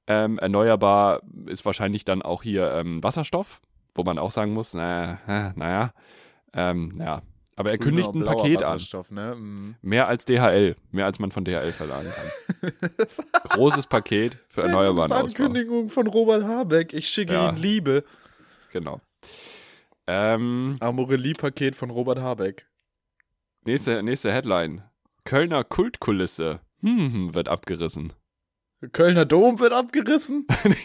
[0.08, 3.62] Ähm, erneuerbar ist wahrscheinlich dann auch hier ähm, Wasserstoff,
[3.96, 5.94] wo man auch sagen muss, naja, naja,
[6.54, 7.22] ähm, ja.
[7.58, 8.82] Aber er kündigt ein Grüner, blauer Paket an.
[9.10, 9.36] Ne?
[9.36, 9.76] Mm.
[9.82, 12.72] Mehr als DHL, mehr als man von DHL verlangen kann.
[13.50, 15.28] Großes Paket für erneuerbaren Ausbau.
[15.28, 16.94] Ankündigung von Robert Habeck.
[16.94, 17.50] Ich schicke Ja.
[17.50, 18.04] ihn Liebe.
[18.72, 19.00] Genau.
[20.08, 22.68] Ähm, Amorelie-Paket von Robert Habeck.
[23.66, 24.84] nächste, nächste Headline.
[25.24, 28.14] Kölner Kultkulisse hm, wird abgerissen.
[28.92, 30.48] Kölner Dom wird abgerissen.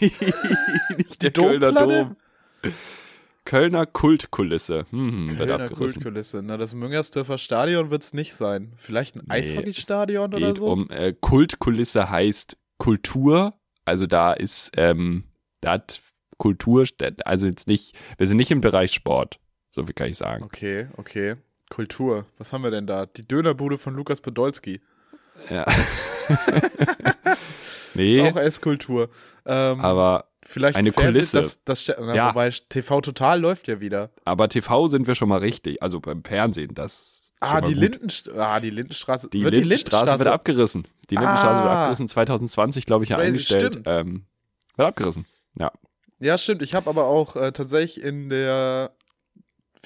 [0.97, 1.71] Nicht der Kölner?
[1.71, 2.15] Dom.
[3.45, 6.01] Kölner Kultkulisse hm, wird Kölner abgerissen.
[6.01, 6.41] Kultkulisse.
[6.43, 8.73] Na, das Müngersdorfer Stadion wird es nicht sein.
[8.77, 10.67] Vielleicht ein Nee, Eishockeystadion oder so?
[10.67, 13.53] um äh, Kultkulisse heißt Kultur.
[13.85, 15.23] Also da ist, ähm,
[15.61, 16.01] da hat
[16.37, 16.85] Kultur,
[17.25, 19.39] also jetzt nicht, wir sind nicht im Bereich Sport.
[19.71, 20.43] So viel kann ich sagen.
[20.43, 21.37] Okay, okay.
[21.69, 22.25] Kultur.
[22.37, 23.05] Was haben wir denn da?
[23.05, 24.81] Die Dönerbude von Lukas Podolski.
[25.49, 25.63] Ja.
[27.27, 29.09] Ist nee, auch Esskultur.
[29.45, 31.41] Ähm, aber, vielleicht eine Fernseh- Kulisse.
[31.41, 32.29] Das, das, na, Ja.
[32.29, 34.11] Wobei TV Total läuft ja wieder.
[34.25, 35.81] aber TV sind wir schon mal richtig.
[35.81, 36.93] Also beim Fernsehen, das.
[36.93, 37.81] ist Ah, die, gut.
[37.83, 39.29] Lindenst ah, die Lindenstraße.
[39.29, 40.87] Die wird Lindenstraße wird abgerissen.
[41.09, 41.81] Die Lindenstraße wird Ah.
[41.83, 43.73] abgerissen, 2020, glaube ich, ja Crazy, eingestellt.
[43.73, 43.87] stimmt.
[43.87, 44.25] Ähm,
[44.75, 45.25] wird abgerissen.
[46.19, 46.63] Ja, stimmt.
[46.63, 48.89] Ich habe aber auch äh, tatsächlich in der,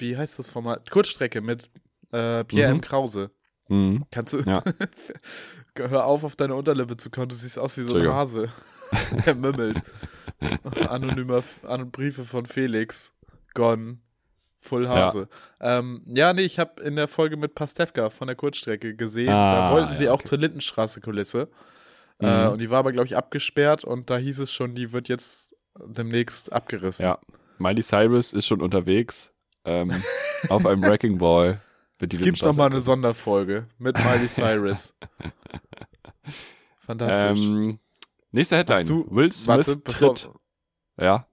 [0.02, 0.90] wie heißt das Format?
[0.90, 1.70] Kurzstrecke mit
[2.12, 2.76] äh, Pierre Mhm.
[2.76, 2.80] M.
[2.82, 3.30] Krause.
[3.68, 4.04] Mhm.
[4.10, 4.40] Kannst du.
[4.40, 4.62] Ja.
[5.78, 7.28] Hör auf, auf deine Unterlippe zu kommen.
[7.28, 8.06] Du siehst aus wie so ein.
[8.08, 8.48] Hase.
[9.26, 9.80] Der mümmelt.
[10.88, 13.14] Anonymer An Briefe von Felix.
[13.54, 13.98] Gone.
[14.60, 15.28] Full Hase.
[15.60, 19.30] Ja, ähm, ja nee, ich habe in der Folge mit Pastewka von der Kurzstrecke gesehen.
[19.30, 20.28] Ah, da wollten sie ja, auch okay.
[20.28, 21.48] zur Lindenstraße-Kulisse.
[22.20, 22.52] Äh, Mhm.
[22.52, 25.56] und die war aber, glaube ich, abgesperrt und da hieß es schon, die wird jetzt
[25.84, 27.04] demnächst abgerissen.
[27.04, 27.18] Ja.
[27.58, 29.31] Miley Cyrus ist schon unterwegs
[29.64, 30.02] ähm,
[30.48, 31.60] auf einem Wrecking Ball.
[31.94, 32.80] Es gibt Lindenstraße noch mal eine.
[32.80, 34.94] Sonderfolge mit Miley Cyrus.
[36.86, 37.40] Fantastisch.
[37.40, 37.78] ähm,
[38.32, 38.78] Nächste Headline.
[38.80, 40.30] Hast du- Will Smith Warte, tritt.
[40.98, 41.26] Ja,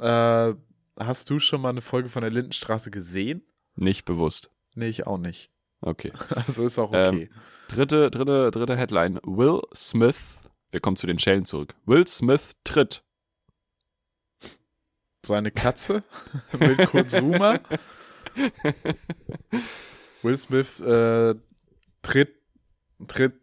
[0.00, 0.54] Äh,
[0.98, 3.42] hast du schon mal eine Folge von der Lindenstraße gesehen?
[3.76, 4.50] nicht bewusst.
[4.74, 5.50] Nee, ich auch nicht.
[5.80, 6.12] Okay.
[6.46, 7.30] Also ist auch Ähm, okay.
[7.68, 9.20] Dritte, dritte, dritte Headline.
[9.24, 10.16] Will Smith,
[10.70, 11.74] wir kommen zu den Schellen zurück.
[11.86, 13.03] Will Smith tritt.
[15.26, 16.02] Seine Katze
[16.58, 17.60] mit Konsuma.
[20.22, 21.34] Will Smith äh,
[22.02, 22.34] tritt,
[23.06, 23.34] tritt,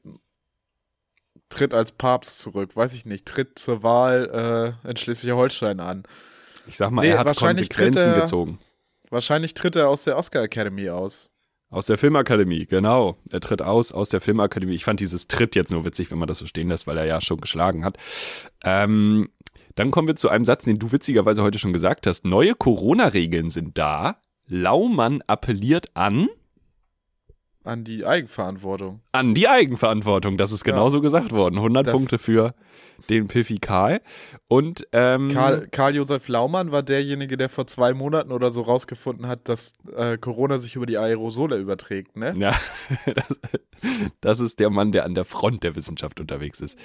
[1.50, 2.76] tritt als Papst zurück.
[2.76, 3.26] Weiß ich nicht.
[3.26, 6.04] Tritt zur Wahl äh, in Schleswig-Holstein an.
[6.68, 8.60] Ich sag mal, Nee, er hat Konsequenzen er- gezogen.
[9.10, 11.30] Wahrscheinlich tritt er aus der Oscar Academy aus.
[11.70, 13.18] Aus der Filmakademie, genau.
[13.30, 14.74] Er tritt aus aus der Filmakademie.
[14.76, 17.06] Ich fand dieses Tritt jetzt nur witzig, wenn man das so stehen lässt, weil er
[17.06, 17.98] ja schon geschlagen hat.
[18.64, 19.30] Ähm,
[19.82, 22.24] dann kommen wir zu einem Satz, den du witzigerweise heute schon gesagt hast.
[22.24, 24.18] Neue Corona-Regeln sind da.
[24.46, 26.30] Laumann appelliert an
[27.64, 29.02] An die Eigenverantwortung.
[29.12, 30.38] an die Eigenverantwortung.
[30.38, 30.74] Das ist Ja.
[30.74, 31.60] genauso gesagt worden.
[31.60, 32.56] 100 Das- Punkte für
[33.10, 34.02] den Piffy Karl.
[34.48, 39.28] Und ähm, Karl, Karl Josef Laumann war derjenige, der vor zwei Monaten oder so rausgefunden
[39.28, 42.34] hat, dass äh, Corona sich über die Aerosole überträgt, ne?
[42.38, 42.56] Ja,
[43.16, 43.26] das,
[44.22, 46.78] das ist der Mann, der an der Front der Wissenschaft unterwegs ist.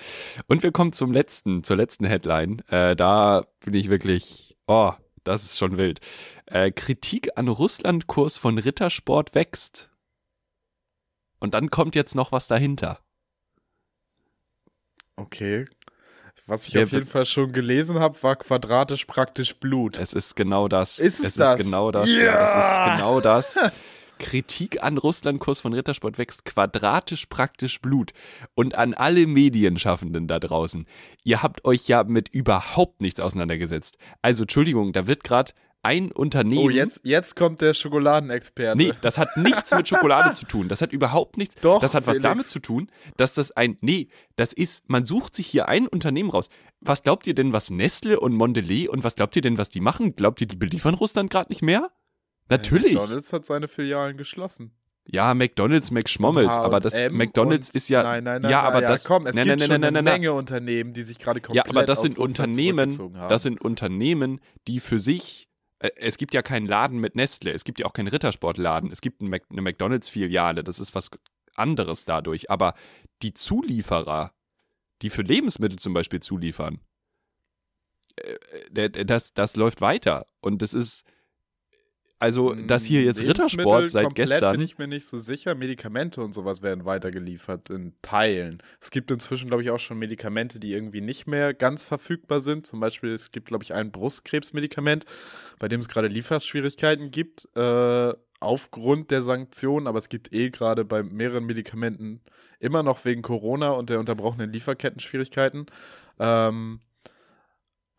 [0.47, 2.62] Und wir kommen zum letzten, zur letzten Headline.
[2.70, 4.93] Äh, da bin ich wirklich, oh,
[5.24, 6.01] das ist schon wild.
[6.47, 9.89] Äh, Kritik an Russland-Kurs von Rittersport wächst.
[11.39, 13.01] Und dann kommt jetzt noch was dahinter.
[15.16, 15.64] Okay.
[16.47, 19.99] Was ich Der auf jeden Fall schon gelesen habe, war quadratisch praktisch Blut.
[19.99, 20.99] Es ist genau das.
[20.99, 21.59] Ist es es das?
[21.59, 22.09] ist genau das.
[22.09, 22.24] Ja!
[22.24, 23.59] Ja, es ist genau das.
[24.18, 28.12] Kritik an Russland-Kurs von Rittersport wächst quadratisch praktisch Blut.
[28.55, 30.87] Und an alle Medienschaffenden da draußen.
[31.24, 33.99] Ihr habt euch ja mit überhaupt nichts auseinandergesetzt.
[34.22, 35.53] Also, Entschuldigung, da wird gerade
[35.87, 36.64] ein Unternehmen.
[36.64, 38.76] oh, jetzt, jetzt kommt der Schokoladenexperte.
[38.76, 40.68] Nee, das hat nichts mit Schokolade zu tun.
[40.68, 41.55] Das hat überhaupt nichts.
[41.61, 42.28] Doch, das hat was Felix.
[42.28, 43.78] damit zu tun, dass das ein.
[43.80, 46.49] Nee, das ist, man sucht sich hier ein Unternehmen raus.
[46.80, 49.80] Was glaubt ihr denn, was Nestle und Mondelez und was glaubt ihr denn, was die
[49.80, 50.16] machen?
[50.16, 51.93] Glaubt ihr, die beliefern Russland gerade nicht mehr?
[52.49, 52.95] Natürlich.
[52.95, 54.72] McDonalds hat seine Filialen geschlossen.
[55.09, 58.03] Ja, McDonalds, McSchmommels, aber das H&M McDonalds ist ja.
[58.03, 58.51] Nein, nein, nein.
[58.51, 59.05] ja, nein, aber ja, das.
[59.05, 61.68] Komm, es nein, gibt nein, schon nein, eine Menge Unternehmen, die sich gerade Ja, komplett
[61.68, 65.46] aber das sind Unternehmen, das sind Unternehmen, die für sich,
[65.97, 69.20] es gibt ja keinen Laden mit Nestle, es gibt ja auch keinen Rittersportladen, es gibt
[69.20, 71.11] eine McDonalds-Filiale, das ist was
[71.55, 72.74] anderes dadurch, aber
[73.22, 74.34] die Zulieferer,
[75.03, 76.80] die für Lebensmittel zum Beispiel zuliefern,
[78.16, 80.26] äh, das, das läuft weiter.
[80.41, 81.05] Und das ist,
[82.19, 84.57] also, dass hier jetzt Rittersport seit gestern.
[84.57, 85.55] bin ich mir nicht so sicher.
[85.55, 88.62] Medikamente und sowas werden weitergeliefert in Teilen.
[88.81, 92.67] Es gibt inzwischen, glaube ich, auch schon Medikamente, die irgendwie nicht mehr ganz verfügbar sind.
[92.67, 95.05] Zum Beispiel, es gibt, glaube ich, ein Brustkrebsmedikament,
[95.59, 99.87] bei dem es gerade Lieferschwierigkeiten gibt, äh, aufgrund der Sanktionen.
[99.87, 102.23] Aber es gibt eh gerade bei mehreren Medikamenten
[102.61, 105.67] immer noch wegen Corona und der unterbrochenen Lieferketten
[106.19, 106.81] Ähm,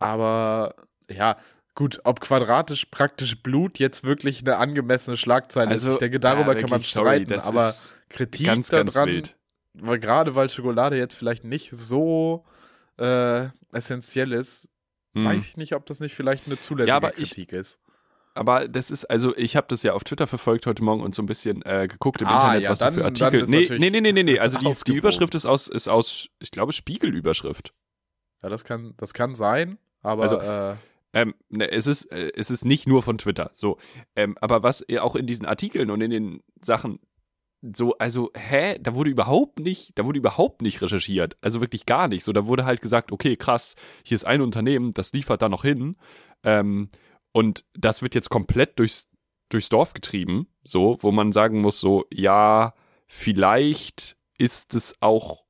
[0.00, 0.74] aber
[1.10, 1.36] ja,
[1.78, 6.56] Gut, ob quadratisch praktisch Blut jetzt wirklich eine angemessene Schlagzeile also, ist, ich denke, darüber
[6.56, 7.72] ja, kann man streiten, sorry, aber
[8.08, 9.36] Kritik ganz, daran, ganz wild.
[9.74, 12.44] Weil gerade weil Schokolade jetzt vielleicht nicht so
[12.98, 14.68] äh, essentiell ist,
[15.14, 15.24] hm.
[15.24, 17.80] weiß ich nicht, ob das nicht vielleicht eine zulässige ja, Kritik ich, ist.
[18.34, 21.22] Aber das ist, also ich habe das ja auf Twitter verfolgt heute Morgen und so
[21.22, 23.46] ein bisschen äh, geguckt im ah, Internet, ja, was dann, so für Artikel.
[23.46, 24.38] Nee, nee, nee, nee, nee, nee.
[24.40, 27.72] Also die, die Überschrift ist aus, ist aus, ich glaube, Spiegelüberschrift.
[28.42, 30.24] Ja, das kann, das kann sein, aber.
[30.24, 30.74] Also, äh,
[31.12, 33.50] ähm, ne, es, ist, äh, es ist nicht nur von Twitter.
[33.54, 33.78] So.
[34.16, 37.00] Ähm, aber was auch in diesen Artikeln und in den Sachen
[37.60, 41.36] so, also, hä, da wurde überhaupt nicht, da wurde überhaupt nicht recherchiert.
[41.40, 42.24] Also wirklich gar nicht.
[42.24, 45.62] So, da wurde halt gesagt, okay, krass, hier ist ein Unternehmen, das liefert da noch
[45.62, 45.96] hin.
[46.44, 46.90] Ähm,
[47.32, 49.08] und das wird jetzt komplett durchs,
[49.48, 50.46] durchs Dorf getrieben.
[50.62, 52.74] So, wo man sagen muss, so, ja,
[53.06, 55.44] vielleicht ist es auch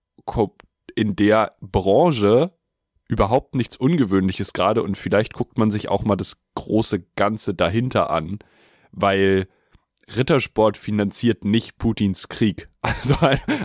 [0.95, 2.58] in der Branche
[3.09, 8.11] überhaupt nichts Ungewöhnliches gerade und vielleicht guckt man sich auch mal das große Ganze dahinter
[8.11, 8.39] an,
[8.93, 9.49] weil
[10.15, 12.69] Rittersport finanziert nicht Putins Krieg.
[12.81, 13.17] Also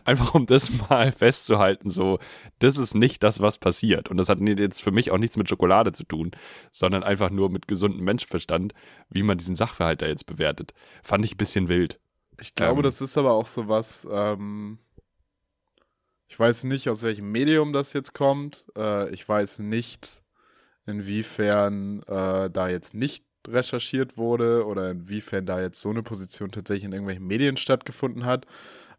[0.04, 2.20] einfach um das mal festzuhalten, so,
[2.60, 4.10] das ist nicht das, was passiert.
[4.10, 6.32] Und das hat jetzt für mich auch nichts mit Schokolade zu tun,
[6.72, 8.74] sondern einfach nur mit gesundem Menschenverstand,
[9.10, 10.74] wie man diesen Sachverhalt da jetzt bewertet.
[11.04, 12.02] Fand ich ein bisschen wild.
[12.42, 14.80] Ich glaube, ähm, das ist aber auch so was, ähm,
[16.34, 18.66] ich weiß nicht, aus welchem Medium das jetzt kommt.
[18.76, 20.24] Äh, ich weiß nicht,
[20.88, 26.86] inwiefern äh, da jetzt nicht recherchiert wurde oder inwiefern da jetzt so eine Position tatsächlich
[26.86, 28.48] in irgendwelchen Medien stattgefunden hat.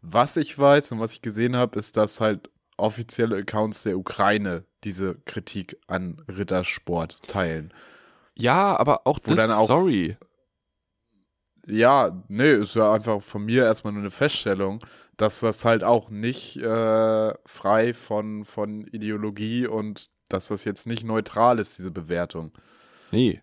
[0.01, 4.63] Was ich weiß und was ich gesehen habe, ist, dass halt offizielle Accounts der Ukraine
[4.85, 7.73] diese Kritik an Rittersport teilen.
[8.37, 10.15] Ja, aber auch Wo das, auch, sorry.
[11.67, 14.79] Ja, nee, ist ja einfach von mir erstmal nur eine Feststellung
[15.17, 21.03] dass das halt auch nicht äh, frei von, von Ideologie und dass das jetzt nicht
[21.03, 22.51] neutral ist, diese Bewertung.
[23.11, 23.41] Nee.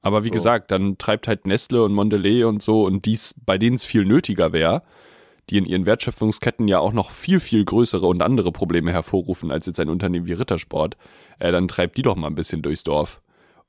[0.00, 0.34] Aber wie so.
[0.34, 4.04] gesagt, dann treibt halt Nestle und Mondelez und so und dies, bei denen es viel
[4.04, 4.82] nötiger wäre,
[5.50, 9.66] die in ihren Wertschöpfungsketten ja auch noch viel, viel größere und andere Probleme hervorrufen als
[9.66, 10.96] jetzt ein Unternehmen wie Rittersport,
[11.38, 13.20] äh, dann treibt die doch mal ein bisschen durchs Dorf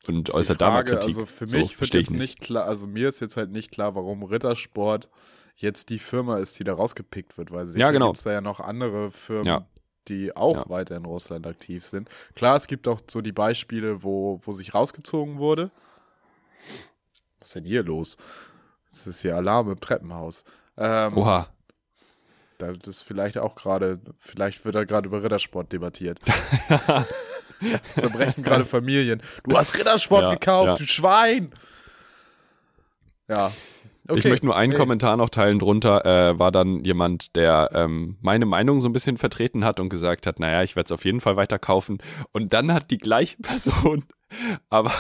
[0.08, 1.16] und äußert da mal Kritik.
[1.18, 3.96] Also für mich so, wird jetzt nicht klar, also mir ist jetzt halt nicht klar,
[3.96, 5.10] warum Rittersport
[5.56, 8.08] jetzt die Firma ist, die da rausgepickt wird, weil sicher ja, genau.
[8.08, 9.66] gibt es da ja noch andere Firmen, ja.
[10.08, 10.70] die auch ja.
[10.70, 12.10] weiter in Russland aktiv sind.
[12.36, 15.72] Klar, es gibt auch so die Beispiele, wo, wo sich rausgezogen wurde.
[17.40, 18.18] Was ist denn hier los?
[18.90, 20.44] Das ist hier Alarm im Treppenhaus.
[20.78, 21.48] Ähm, Oha.
[22.58, 26.20] Das ist vielleicht auch gerade, vielleicht wird da gerade über Rittersport debattiert.
[27.98, 29.22] Zerbrechen gerade Familien.
[29.44, 31.52] Du hast Rittersport gekauft, du Schwein!
[33.28, 33.52] Ja,
[34.06, 34.20] Okay.
[34.20, 34.80] Ich möchte nur einen hey.
[34.80, 39.16] Kommentar noch teilen drunter, äh, war dann jemand, der ähm, meine Meinung so ein bisschen
[39.16, 42.00] vertreten hat und gesagt hat, naja, ich werde es auf jeden Fall weiter kaufen.
[42.34, 44.04] Und dann hat die gleiche Person
[44.70, 44.92] aber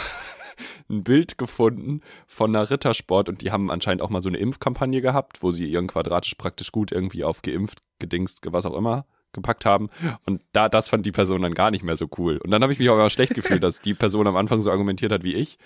[0.89, 5.01] ein Bild gefunden von einer Rittersport und die haben anscheinend auch mal so eine Impfkampagne
[5.01, 9.65] gehabt, wo sie ihren quadratisch praktisch gut irgendwie auf geimpft, gedingst, was auch immer gepackt
[9.65, 9.89] haben.
[10.25, 12.37] Und da, das fand die Person dann gar nicht mehr so cool.
[12.37, 15.11] Und dann habe ich mich auch schlecht gefühlt, dass die Person am Anfang so argumentiert
[15.11, 15.57] hat wie ich.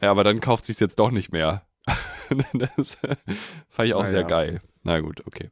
[0.00, 1.66] Ja, aber dann kauft sie es jetzt doch nicht mehr.
[2.76, 2.98] das
[3.68, 4.26] fand ich auch Na sehr ja.
[4.26, 4.60] geil.
[4.82, 5.50] Na gut, okay.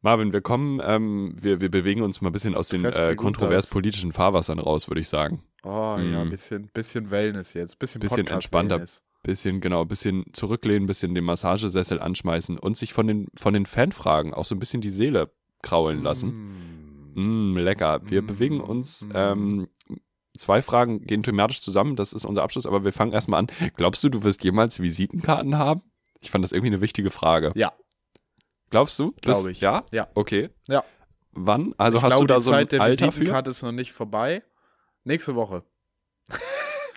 [0.00, 3.66] Marvin, wir kommen, ähm, wir, wir bewegen uns mal ein bisschen aus den äh, kontrovers
[3.66, 5.42] politischen Fahrwassern raus, würde ich sagen.
[5.64, 6.12] Oh mhm.
[6.12, 8.84] ja, ein bisschen, bisschen Wellness jetzt, bisschen, bisschen entspannter,
[9.24, 14.34] bisschen, genau, bisschen zurücklehnen, bisschen den Massagesessel anschmeißen und sich von den, von den Fanfragen
[14.34, 15.30] auch so ein bisschen die Seele
[15.62, 17.12] kraulen lassen.
[17.14, 17.52] Mm.
[17.52, 18.00] Mm, lecker.
[18.04, 18.26] Wir mm.
[18.26, 19.12] bewegen uns mm.
[19.14, 19.68] ähm,
[20.36, 23.48] zwei Fragen gehen thematisch zusammen, das ist unser Abschluss, aber wir fangen erstmal an.
[23.76, 25.82] Glaubst du, du wirst jemals Visitenkarten haben?
[26.20, 27.52] Ich fand das irgendwie eine wichtige Frage.
[27.54, 27.72] Ja.
[28.70, 29.10] Glaubst du?
[29.20, 29.60] Glaube ich.
[29.60, 29.84] Ja?
[29.92, 30.08] Ja.
[30.14, 30.50] Okay.
[30.66, 30.84] Ja.
[31.32, 31.74] Wann?
[31.78, 33.92] Also ich hast glaube, du da so ein Zeit der Alter Visitenkarte ist noch nicht
[33.92, 34.42] vorbei.
[35.04, 35.62] Nächste Woche.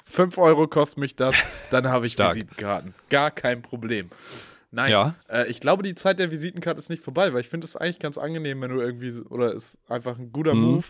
[0.06, 1.36] Fünf Euro kostet mich das,
[1.70, 2.36] dann habe ich Stark.
[2.36, 2.94] Visitenkarten.
[3.10, 4.10] Gar kein Problem.
[4.72, 5.16] Nein, ja.
[5.30, 8.00] Äh, ich glaube, die Zeit der Visitenkarte ist nicht vorbei, weil ich finde es eigentlich
[8.00, 10.62] ganz angenehm, wenn du irgendwie, oder ist einfach ein guter mhm.
[10.62, 10.86] Move,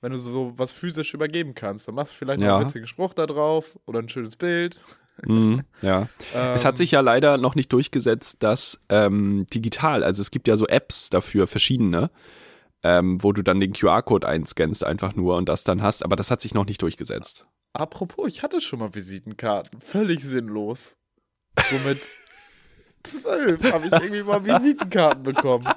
[0.00, 1.86] wenn du so was physisch übergeben kannst.
[1.86, 2.56] Dann machst du vielleicht ja.
[2.56, 4.82] einen witzigen Spruch da drauf oder ein schönes Bild.
[5.22, 6.08] Mm, ja.
[6.34, 10.48] ähm, es hat sich ja leider noch nicht durchgesetzt, dass ähm, digital, also es gibt
[10.48, 12.10] ja so Apps dafür, verschiedene,
[12.82, 16.30] ähm, wo du dann den QR-Code einscannst einfach nur und das dann hast, aber das
[16.30, 17.46] hat sich noch nicht durchgesetzt.
[17.74, 19.80] Apropos, ich hatte schon mal Visitenkarten.
[19.80, 20.96] Völlig sinnlos.
[21.68, 22.00] So mit
[23.04, 25.68] zwölf habe ich irgendwie mal Visitenkarten bekommen.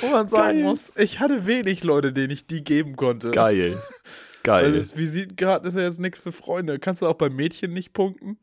[0.00, 0.64] Wo man sagen Geil.
[0.64, 3.30] muss, ich hatte wenig Leute, denen ich die geben konnte.
[3.30, 3.72] Geil.
[4.44, 4.86] Weil Geil.
[4.94, 6.78] Visitenkarten ist ja jetzt nichts für Freunde.
[6.78, 8.38] Kannst du auch bei Mädchen nicht punkten?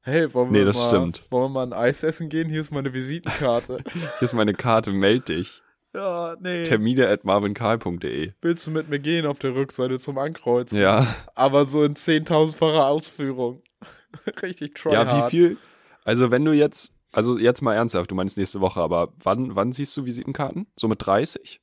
[0.00, 1.24] Hey, wollen Nee, wir, das mal, stimmt.
[1.30, 2.48] wollen wir mal ein Eis essen gehen?
[2.48, 3.78] Hier ist meine Visitenkarte.
[3.92, 5.60] Hier ist meine Karte, meld dich.
[5.94, 6.62] ja, nee.
[6.62, 8.32] Termine at marvinkarl.de.
[8.40, 10.78] Willst du mit mir gehen auf der Rückseite zum Ankreuzen?
[10.80, 11.06] Ja.
[11.34, 13.62] Aber so in 10.000-facher Ausführung.
[14.42, 15.56] Richtig try Ja, wie viel?
[16.04, 19.72] Also, wenn du jetzt, also jetzt mal ernsthaft, du meinst nächste Woche, aber wann, wann
[19.72, 20.66] siehst du Visitenkarten?
[20.76, 21.60] So mit 30?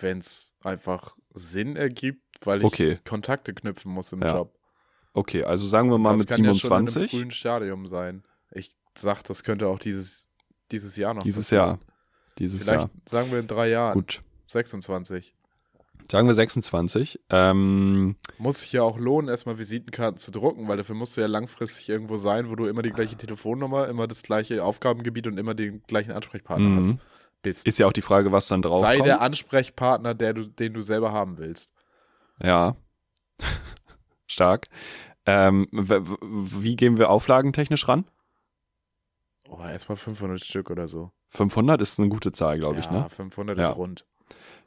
[0.00, 2.98] Wenn es einfach Sinn ergibt, weil ich Okay.
[3.04, 4.36] Kontakte knüpfen muss im Ja.
[4.36, 4.58] Job.
[5.14, 7.10] Okay, also sagen wir mal das mit kann ja schon in einem 27.
[7.10, 8.24] frühen Stadium sein.
[8.50, 10.30] Ich sag, das könnte auch dieses,
[10.70, 11.66] dieses Jahr noch dieses passieren.
[11.66, 11.78] Jahr.
[12.38, 12.90] Dieses Vielleicht Jahr.
[13.06, 13.94] sagen wir in drei Jahren.
[13.94, 14.22] Gut.
[14.48, 15.34] 26.
[16.10, 17.20] Sagen wir 26.
[17.30, 21.26] Ähm, Muss sich ja auch lohnen, erstmal Visitenkarten zu drucken, weil dafür musst du ja
[21.26, 25.54] langfristig irgendwo sein, wo du immer die gleiche Telefonnummer, immer das gleiche Aufgabengebiet und immer
[25.54, 26.76] den gleichen Ansprechpartner Mhm.
[26.78, 26.94] hast.
[27.42, 27.66] Bist.
[27.66, 29.06] ist ja auch die Frage, was dann drauf Sei kommt.
[29.08, 31.72] der Ansprechpartner, der du, den du selber haben willst.
[32.40, 32.76] Ja.
[34.26, 34.66] Stark.
[35.26, 38.04] Ähm, wie gehen wir auflagentechnisch ran?
[39.54, 41.10] Oh, erstmal 500 Stück oder so.
[41.30, 43.06] 500 ist eine gute Zahl, glaube ich, ja, ne?
[43.10, 43.70] 500 Ja.
[43.70, 44.06] ist rund.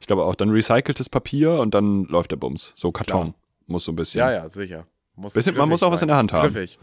[0.00, 0.34] Ich glaube auch.
[0.34, 2.72] Dann recyceltes Papier und dann läuft der Bums.
[2.76, 3.34] So Karton.
[3.66, 4.20] Muss so ein bisschen.
[4.20, 4.86] Ja, ja, sicher.
[5.16, 6.08] Muss Bisschen- man muss auch was sein.
[6.08, 6.52] in der Hand haben.
[6.52, 6.78] Griffig.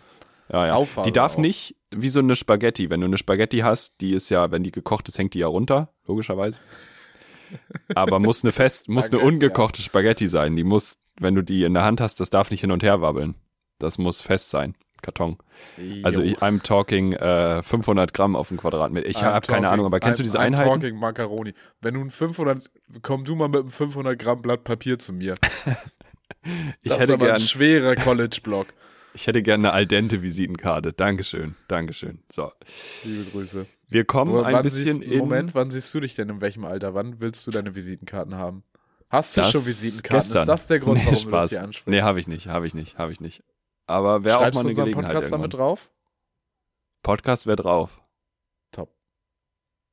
[0.51, 0.73] ja, ja.
[0.75, 1.39] Auffahren Die darf auch.
[1.39, 2.89] nicht wie so eine Spaghetti.
[2.89, 5.47] Wenn du eine Spaghetti hast, die ist ja, wenn die gekocht ist, hängt die ja
[5.47, 6.59] runter, logischerweise.
[7.95, 10.55] Aber muss eine fest, muss eine ungekochte Spaghetti sein.
[10.55, 13.01] Die muss, wenn du die in der Hand hast, das darf nicht hin und her
[13.01, 13.35] wabbeln.
[13.79, 14.75] Das muss fest sein.
[15.03, 15.37] Karton.
[16.01, 19.07] Also ich, I'm talking äh, 500 Gramm auf dem Quadratmeter.
[19.07, 20.81] Ich I'm habe keine Ahnung, aber kennst du I'm- diese I'm Einheiten?
[20.81, 21.53] talking Macaroni.
[21.81, 22.71] Wenn du ein 500,
[23.03, 25.35] komm du mal mit einem 500 Gramm Blatt Papier zu mir.
[26.81, 28.67] Ich das hätte ist aber gern, ein schwerer College-Block.
[29.13, 30.91] ich hätte gern eine al dente Visitenkarte.
[30.91, 32.19] Dankeschön, Dankeschön.
[32.29, 32.51] So,
[33.05, 33.65] Liebe Grüße.
[33.87, 35.19] wir kommen Wo- ein bisschen siehst, in.
[35.19, 36.93] Moment, wann siehst du dich denn in welchem Alter?
[36.95, 38.63] Wann willst du deine Visitenkarten haben?
[39.09, 40.17] Hast du Das schon Visitenkarten?
[40.27, 40.41] gestern.
[40.41, 41.49] Ist das der Grund, Nee, warum du das Spaß.
[41.51, 41.87] hier ansprichst?
[41.87, 43.41] Nee, habe ich nicht, habe ich nicht, habe ich nicht.
[43.87, 45.11] Aber wäre auch mal eine Gelegenheit.
[45.13, 45.41] Podcast irgendwann.
[45.41, 45.91] damit drauf?
[47.03, 48.01] Podcast wäre drauf.
[48.71, 48.95] Top.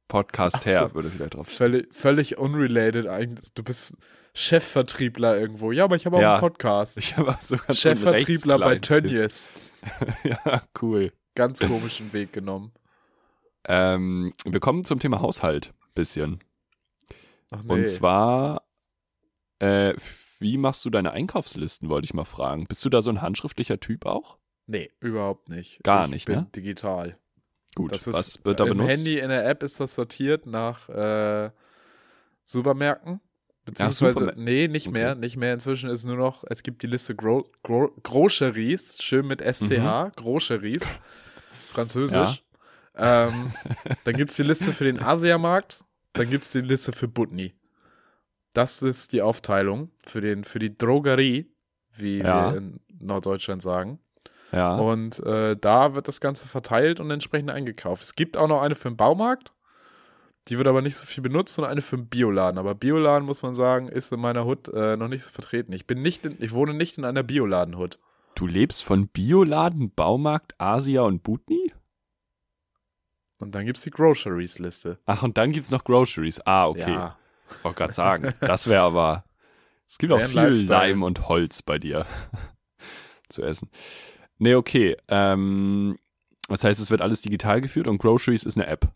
[0.09, 0.95] Podcast her so.
[0.95, 1.49] würde vielleicht drauf.
[1.49, 3.53] Völlig, völlig unrelated eigentlich.
[3.55, 3.95] Du bist
[4.35, 5.73] Chefvertriebler irgendwo.
[5.73, 6.33] Ja, aber ich habe auch Ja.
[6.35, 6.99] einen Podcast.
[6.99, 9.51] Ich habe auch sogar Chefvertriebler bei Tönnies.
[10.25, 11.13] ja, cool.
[11.35, 12.73] Ganz komischen Weg genommen.
[13.65, 16.41] Ähm, wir kommen zum Thema Haushalt bisschen.
[17.51, 17.73] Nee.
[17.73, 18.63] Und zwar,
[19.59, 19.95] äh,
[20.41, 22.65] wie machst du deine Einkaufslisten, wollte ich mal fragen.
[22.67, 24.39] Bist du da so ein handschriftlicher Typ auch?
[24.67, 25.83] Nee, überhaupt nicht.
[25.83, 26.47] Gar ich nicht, bin ne?
[26.55, 27.17] digital.
[27.75, 28.91] Gut, Das ist, was wird da Im benutzt?
[28.91, 31.51] Handy, in der App ist das sortiert nach äh,
[32.45, 33.21] Supermärkten.
[33.65, 34.93] Beziehungsweise, Supermär- nee, nicht Okay.
[34.99, 35.15] mehr.
[35.15, 35.55] Nicht mehr.
[35.55, 39.71] Inzwischen ist nur noch, es gibt die Liste Gro Gro Groceries, schön mit SCH,
[40.07, 40.13] Mhm.
[40.17, 40.83] Groceries,
[41.69, 42.43] französisch.
[42.97, 43.53] Ähm,
[44.05, 45.85] dann gibt es die Liste für den Asiamarkt,
[46.15, 47.55] dann gibt es die Liste für Butni.
[48.53, 51.51] Das ist die Aufteilung für, den, für die Drogerie,
[51.93, 52.51] wie Ja.
[52.53, 54.01] wir in Norddeutschland sagen.
[54.53, 54.75] Ja.
[54.77, 58.03] Und äh, da wird das Ganze verteilt und entsprechend eingekauft.
[58.03, 59.53] Es gibt auch noch eine für den Baumarkt.
[60.49, 62.59] Die wird aber nicht so viel benutzt und eine für den Bioladen.
[62.59, 65.73] Aber Bioladen, muss man sagen, ist in meiner Hut äh, noch nicht so vertreten.
[65.73, 67.99] Ich bin nicht in, ich wohne nicht in einer Bioladen-Hut.
[68.35, 71.73] Du lebst von Bioladen, Baumarkt, Asia und Butni?
[73.39, 74.99] Und dann gibt es die Groceries-Liste.
[75.07, 76.41] Ach, und dann gibt's noch Groceries.
[76.45, 76.93] Ah, okay.
[76.93, 77.17] Ja.
[77.51, 79.25] Ich wollte gerade sagen, das wäre aber.
[79.89, 80.67] Es gibt auch viel.
[80.69, 82.07] Leim und Holz bei dir
[83.29, 83.71] zu essen.
[84.39, 84.97] Nee, okay.
[85.09, 85.99] Ähm,
[86.49, 88.89] das heißt, es wird alles digital geführt und Groceries ist eine App.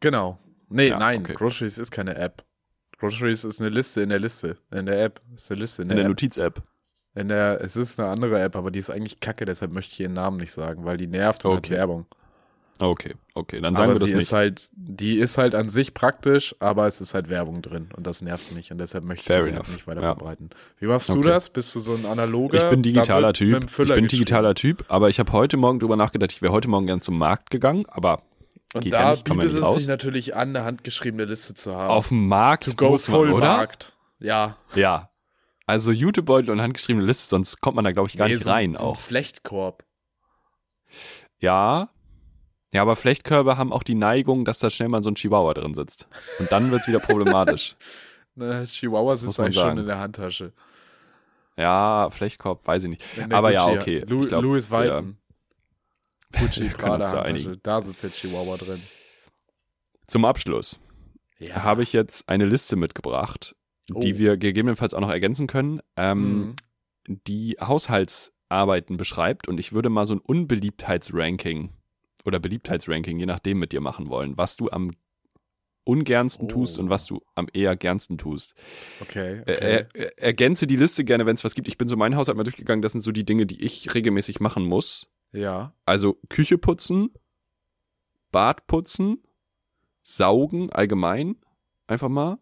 [0.00, 0.38] Genau.
[0.68, 1.34] Nee, Ja, nein, okay.
[1.34, 2.44] Groceries ist keine App.
[2.98, 4.58] Groceries ist eine Liste in der Liste.
[4.70, 5.20] In der App.
[5.34, 6.10] Ist eine Liste in In der, der App.
[6.10, 6.62] Notiz-App.
[7.14, 10.00] In der, es ist eine andere App, aber die ist eigentlich kacke, deshalb möchte ich
[10.00, 11.72] ihren Namen nicht sagen, weil die nervt und Okay.
[11.72, 12.06] hat Werbung.
[12.82, 14.24] Okay, okay, dann sagen aber wir das sie nicht.
[14.24, 18.06] ist halt, die ist halt an sich praktisch, aber es ist halt Werbung drin und
[18.06, 19.66] das nervt mich und deshalb möchte Fair ich sie enough.
[19.66, 20.14] halt nicht weiter Ja.
[20.14, 20.48] verbreiten.
[20.78, 21.28] Wie machst du Okay.
[21.28, 21.50] das?
[21.50, 22.56] Bist du so ein analoger?
[22.56, 23.64] ich bin digitaler Typ.
[23.70, 26.86] Ich bin digitaler Typ, aber ich habe heute Morgen drüber nachgedacht, ich wäre heute Morgen
[26.86, 28.22] gern zum Markt gegangen, aber
[28.72, 29.76] Und da ja nicht, bietet es raus.
[29.76, 31.90] sich natürlich an, eine handgeschriebene Liste zu haben.
[31.90, 33.56] auf dem Markt to go muss man, oder?
[33.58, 33.94] Markt.
[34.20, 34.56] Ja.
[34.74, 35.10] Ja.
[35.66, 38.50] Also Jutebeutel und handgeschriebene Liste, sonst kommt man da, glaube ich, gar Nee, nicht so,
[38.50, 38.98] rein so ein auch.
[39.00, 39.84] Flechtkorb.
[41.38, 41.90] Ja.
[42.72, 45.74] Ja, aber Flechtkörbe haben auch die Neigung, dass da schnell mal so ein Chihuahua drin
[45.74, 46.08] sitzt.
[46.38, 47.76] Und dann wird's wieder problematisch.
[48.36, 49.78] Ne, Chihuahua sitzt eigentlich schon sagen.
[49.80, 50.52] in der Handtasche.
[51.56, 53.04] Ja, Flechtkopf, weiß ich nicht.
[53.32, 54.04] Aber ja, Gucci- okay.
[54.08, 55.16] Lu glaub, Louis Vuitton.
[56.38, 58.80] Gucci, Wir können Prada da sitzt der Chihuahua drin.
[60.06, 60.78] Zum Abschluss.
[61.40, 61.64] Ja.
[61.64, 63.56] habe ich jetzt eine Liste mitgebracht,
[63.88, 64.18] die Oh.
[64.18, 66.54] wir gegebenenfalls auch noch ergänzen können, ähm,
[67.08, 67.18] Mhm.
[67.26, 69.48] die Haushaltsarbeiten beschreibt.
[69.48, 71.70] Und ich würde mal so ein Unbeliebtheitsranking
[72.24, 74.92] oder Beliebtheitsranking, je nachdem, mit dir machen wollen, was du am
[75.84, 76.82] ungernsten tust Oh.
[76.82, 78.54] und was du am eher gernsten tust.
[79.00, 79.86] Okay, okay.
[79.94, 81.68] Er, ergänze die Liste gerne, wenn es was gibt.
[81.68, 82.82] Ich bin so mein Haushalt mal durchgegangen.
[82.82, 85.08] Das sind so die Dinge, die ich regelmäßig machen muss.
[85.32, 85.72] ja.
[85.86, 87.10] Also Küche putzen,
[88.30, 89.22] Bad putzen,
[90.02, 91.36] saugen allgemein,
[91.86, 92.38] einfach mal,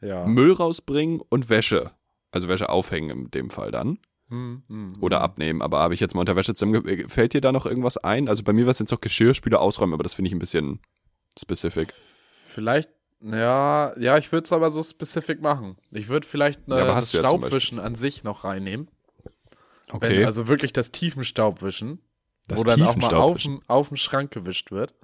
[0.00, 0.26] Ja.
[0.26, 1.90] Müll rausbringen und Wäsche.
[2.30, 3.98] Also Wäsche aufhängen in dem Fall dann.
[4.28, 5.24] Hm, hm, Oder hm.
[5.24, 5.62] abnehmen.
[5.62, 7.08] Aber habe ich jetzt mal unter Wäsche zusammen.
[7.08, 8.28] Fällt dir da noch irgendwas ein?
[8.28, 10.80] Also bei mir war es jetzt noch Geschirrspüler ausräumen, aber das finde ich ein bisschen
[11.38, 11.92] specific.
[11.92, 12.88] Vielleicht,
[13.20, 15.76] ja, ja, ich würde es aber so spezifisch machen.
[15.90, 18.88] Ich würde vielleicht äh, Ja, das du ja Staubwischen an sich noch reinnehmen.
[19.90, 20.18] Okay.
[20.18, 22.00] Wenn, also wirklich das Tiefenstaubwischen,
[22.48, 24.94] das wo dann auch mal auf, auf dem Schrank gewischt wird.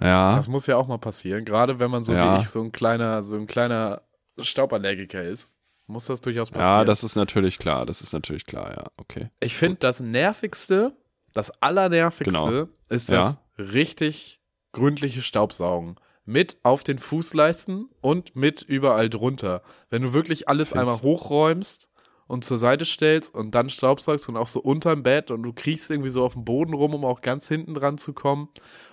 [0.00, 0.36] Ja.
[0.36, 1.44] Das muss ja auch mal passieren.
[1.44, 2.36] Gerade wenn man so Ja.
[2.36, 4.02] wie ich so ein kleiner, so ein kleiner
[4.38, 5.50] Stauballergiker ist,
[5.92, 6.78] muss das durchaus passieren.
[6.78, 7.86] Ja, das ist natürlich klar.
[7.86, 8.84] Das ist natürlich klar, ja.
[8.96, 9.30] Okay.
[9.40, 10.96] Ich finde, das nervigste,
[11.34, 12.68] das allernervigste Genau.
[12.88, 13.18] ist Ja.
[13.20, 14.40] das richtig
[14.72, 15.96] gründliche Staubsaugen.
[16.24, 19.62] Mit auf den Fußleisten und mit überall drunter.
[19.90, 21.90] Wenn du wirklich alles Find's- einmal hochräumst
[22.28, 25.90] und zur Seite stellst und dann staubsaugst und auch so unterm Bett und du kriechst
[25.90, 28.48] irgendwie so auf dem Boden rum, um auch ganz hinten dran zu kommen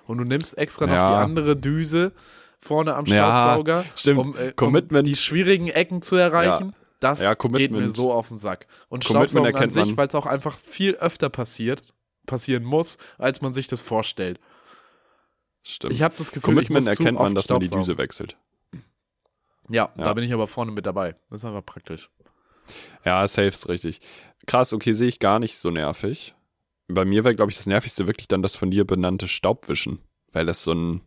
[0.07, 1.09] und du nimmst extra noch Ja.
[1.19, 2.13] die andere Düse
[2.61, 3.15] vorne am Ja,
[3.53, 4.19] Staubsauger, stimmt.
[4.19, 4.51] um, äh,
[4.97, 6.73] um die schwierigen Ecken zu erreichen.
[6.99, 8.67] Das Ja, geht mir so auf den Sack.
[8.89, 9.97] Und Staubsaugen an erkennt sich, man.
[9.97, 11.93] weil es auch einfach viel öfter passiert,
[12.25, 14.39] passieren muss, als man sich das vorstellt.
[15.63, 15.93] Stimmt.
[15.93, 17.69] Ich habe das Gefühl, Commitment ich muss erkennt man, dass man die.
[17.69, 18.37] Düse wechselt.
[19.69, 20.03] Ja, Ja.
[20.05, 21.15] da bin ich aber vorne mit dabei.
[21.29, 22.09] Das ist einfach praktisch.
[23.05, 24.01] Ja, safe ist richtig.
[24.47, 26.35] Krass, okay, sehe ich gar nicht so nervig.
[26.87, 29.99] Bei mir wäre, glaube ich, das Nervigste wirklich dann das von dir benannte Staubwischen,
[30.31, 31.01] weil das so ein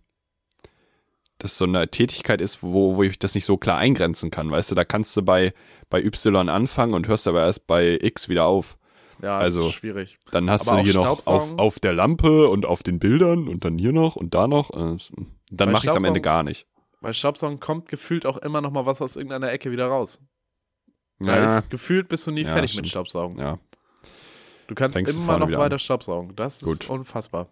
[1.43, 4.51] das so eine Tätigkeit ist, wo, wo ich das nicht so klar eingrenzen kann.
[4.51, 5.53] Weißt du, da kannst du bei,
[5.91, 8.77] bei Y anfangen und hörst aber erst bei X wieder auf.
[9.23, 10.19] Ja, Also, ist schwierig.
[10.33, 13.65] Dann hast Aber du hier noch auf, auf der Lampe und auf den Bildern und
[13.65, 14.71] dann hier noch und da noch.
[14.71, 14.97] äh,
[15.51, 16.67] Dann mache ich es am Ende gar nicht.
[17.01, 20.21] Bei Staubsaugen kommt gefühlt auch immer noch mal was aus irgendeiner Ecke wieder raus.
[21.25, 22.87] Ja, ist, gefühlt bist du nie Ja, fertig stimmt.
[22.87, 23.39] mit Staubsaugen.
[23.39, 23.59] ja.
[24.69, 25.79] Du kannst Fängst immer noch weiter an.
[25.79, 26.35] Staubsaugen.
[26.35, 26.89] Das ist Gut.
[26.89, 27.49] unfassbar.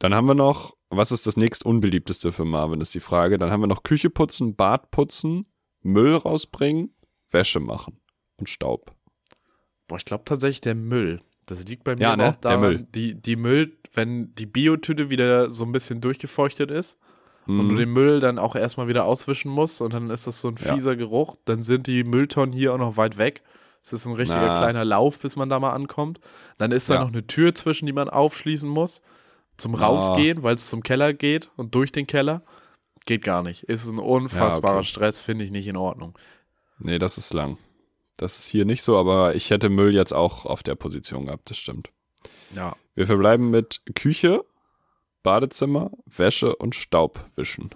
[0.00, 3.38] Dann haben wir noch, was ist das nächst unbeliebteste für Marvin, ist die Frage.
[3.38, 5.46] Dann haben wir noch Küche putzen, Bad putzen,
[5.82, 6.94] Müll rausbringen,
[7.30, 8.00] Wäsche machen
[8.36, 8.92] und Staub.
[9.86, 11.20] Boah, ich glaube tatsächlich der Müll.
[11.46, 12.30] Das liegt bei mir Ja, ne?
[12.30, 12.86] auch Der daran, Müll.
[12.94, 16.98] Die, die Müll, wenn die Biotüte wieder so ein bisschen durchgefeuchtet ist
[17.46, 17.76] und du Mhm.
[17.78, 20.74] den Müll dann auch erstmal wieder auswischen musst und dann ist das so ein Ja.
[20.74, 23.42] fieser Geruch, dann sind die Mülltonnen hier auch noch weit weg.
[23.82, 24.58] Es ist ein richtiger Na.
[24.58, 26.20] kleiner Lauf, bis man da mal ankommt.
[26.58, 27.00] Dann ist da Ja.
[27.00, 29.02] noch eine Tür zwischen, die man aufschließen muss.
[29.60, 29.86] Zum Ah.
[29.86, 32.42] Rausgehen, weil es zum Keller geht und durch den Keller.
[33.06, 33.62] Geht gar nicht.
[33.64, 34.86] Ist ein unfassbarer Ja, okay.
[34.88, 36.18] Stress, finde ich nicht in Ordnung.
[36.78, 37.56] Nee, das ist lang.
[38.16, 41.48] Das ist hier nicht so, aber ich hätte Müll jetzt auch auf der Position gehabt,
[41.50, 41.90] das stimmt.
[42.54, 42.74] Ja.
[42.94, 44.44] Wir verbleiben mit Küche,
[45.22, 47.70] Badezimmer, Wäsche und Staubwischen.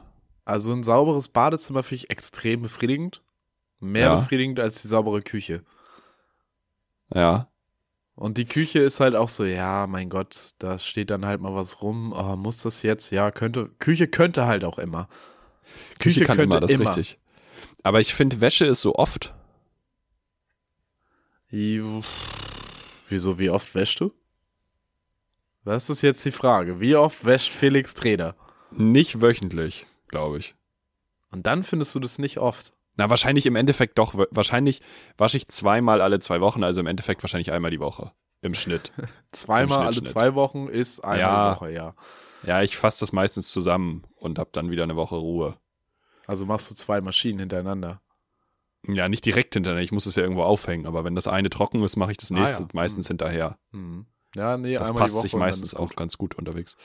[0.45, 3.22] Also ein sauberes Badezimmer finde ich extrem befriedigend.
[3.80, 4.16] Mehr Ja.
[4.16, 5.64] befriedigend als die saubere Küche.
[7.14, 7.49] Ja,
[8.16, 11.54] Und die Küche ist halt auch so, ja, mein Gott, da steht dann halt mal
[11.54, 12.12] was rum.
[12.12, 13.10] Oh, muss das jetzt?
[13.10, 13.70] Ja, könnte.
[13.80, 15.08] Küche könnte halt auch immer.
[15.98, 17.18] Küche, kann könnte immer, das ist richtig.
[17.82, 19.34] Aber ich finde, Wäsche ist so oft.
[21.50, 24.12] Wieso, wie oft wäschst du?
[25.64, 26.80] Das ist jetzt die Frage.
[26.80, 28.36] Wie oft wäscht Felix Treder?
[28.70, 30.54] Nicht wöchentlich, glaube ich.
[31.30, 32.72] Und dann findest du das nicht oft.
[32.97, 34.14] Na, wahrscheinlich im Endeffekt doch.
[34.30, 34.80] Wahrscheinlich
[35.18, 38.12] wasche ich zweimal alle zwei Wochen, also im Endeffekt wahrscheinlich einmal die Woche.
[38.40, 38.92] Im Schnitt.
[39.32, 40.12] Zweimal alle Schnitt, Schnitt.
[40.12, 41.55] zwei Wochen ist einmal Ja.
[41.55, 41.95] die Woche, ja.
[42.45, 45.57] Ja, ich fasse das meistens zusammen und habe dann wieder eine Woche Ruhe.
[46.26, 48.03] Also machst du zwei Maschinen hintereinander.
[48.86, 51.82] Ja, nicht direkt hinterher, ich muss es ja irgendwo aufhängen, aber wenn das eine trocken
[51.82, 52.68] ist, mache ich das Ah, nächste ja.
[52.74, 53.59] meistens hinterher.
[53.72, 54.07] Mhm.
[54.36, 56.76] Ja, nee, Das einmal die passt Woche sich meistens ist auch ganz gut unterwegs.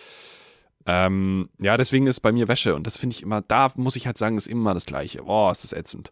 [0.85, 4.07] Ähm, ja, deswegen ist bei mir Wäsche und das finde ich immer, da muss ich
[4.07, 5.23] halt sagen, ist immer das Gleiche.
[5.23, 6.11] Boah, ist das ätzend.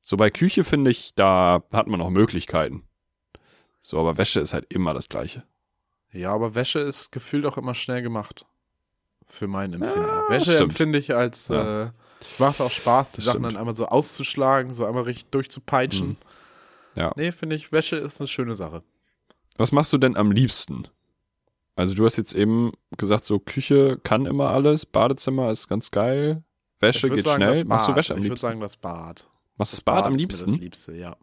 [0.00, 2.84] So bei Küche finde ich, da hat man noch Möglichkeiten.
[3.82, 5.44] So, aber Wäsche ist halt immer das Gleiche.
[6.12, 8.46] Ja, aber Wäsche ist gefühlt auch immer schnell gemacht.
[9.26, 10.00] Für mein Empfinden.
[10.08, 10.70] Ja, Wäsche stimmt.
[10.70, 11.82] empfinde ich als, Ja.
[11.84, 11.90] äh,
[12.20, 13.52] es macht auch Spaß, die Das Sachen stimmt.
[13.52, 16.08] dann einmal so auszuschlagen, so einmal richtig durchzupeitschen.
[16.10, 16.16] Mhm.
[16.94, 17.12] Ja.
[17.16, 18.82] Nee, finde ich, Wäsche ist eine schöne Sache.
[19.58, 20.88] Was machst du denn am liebsten?
[21.78, 26.42] Also du hast jetzt eben gesagt, so Küche kann immer alles, Badezimmer ist ganz geil,
[26.80, 27.58] Wäsche Ich geht sagen, schnell.
[27.60, 27.96] das Machst du Bad.
[27.98, 28.46] Wäsche am Ich würde liebsten?
[28.48, 29.28] sagen, das Bad.
[29.56, 30.50] Machst du das Bad am ist mir liebsten?
[30.50, 31.16] Das Liebste, ja.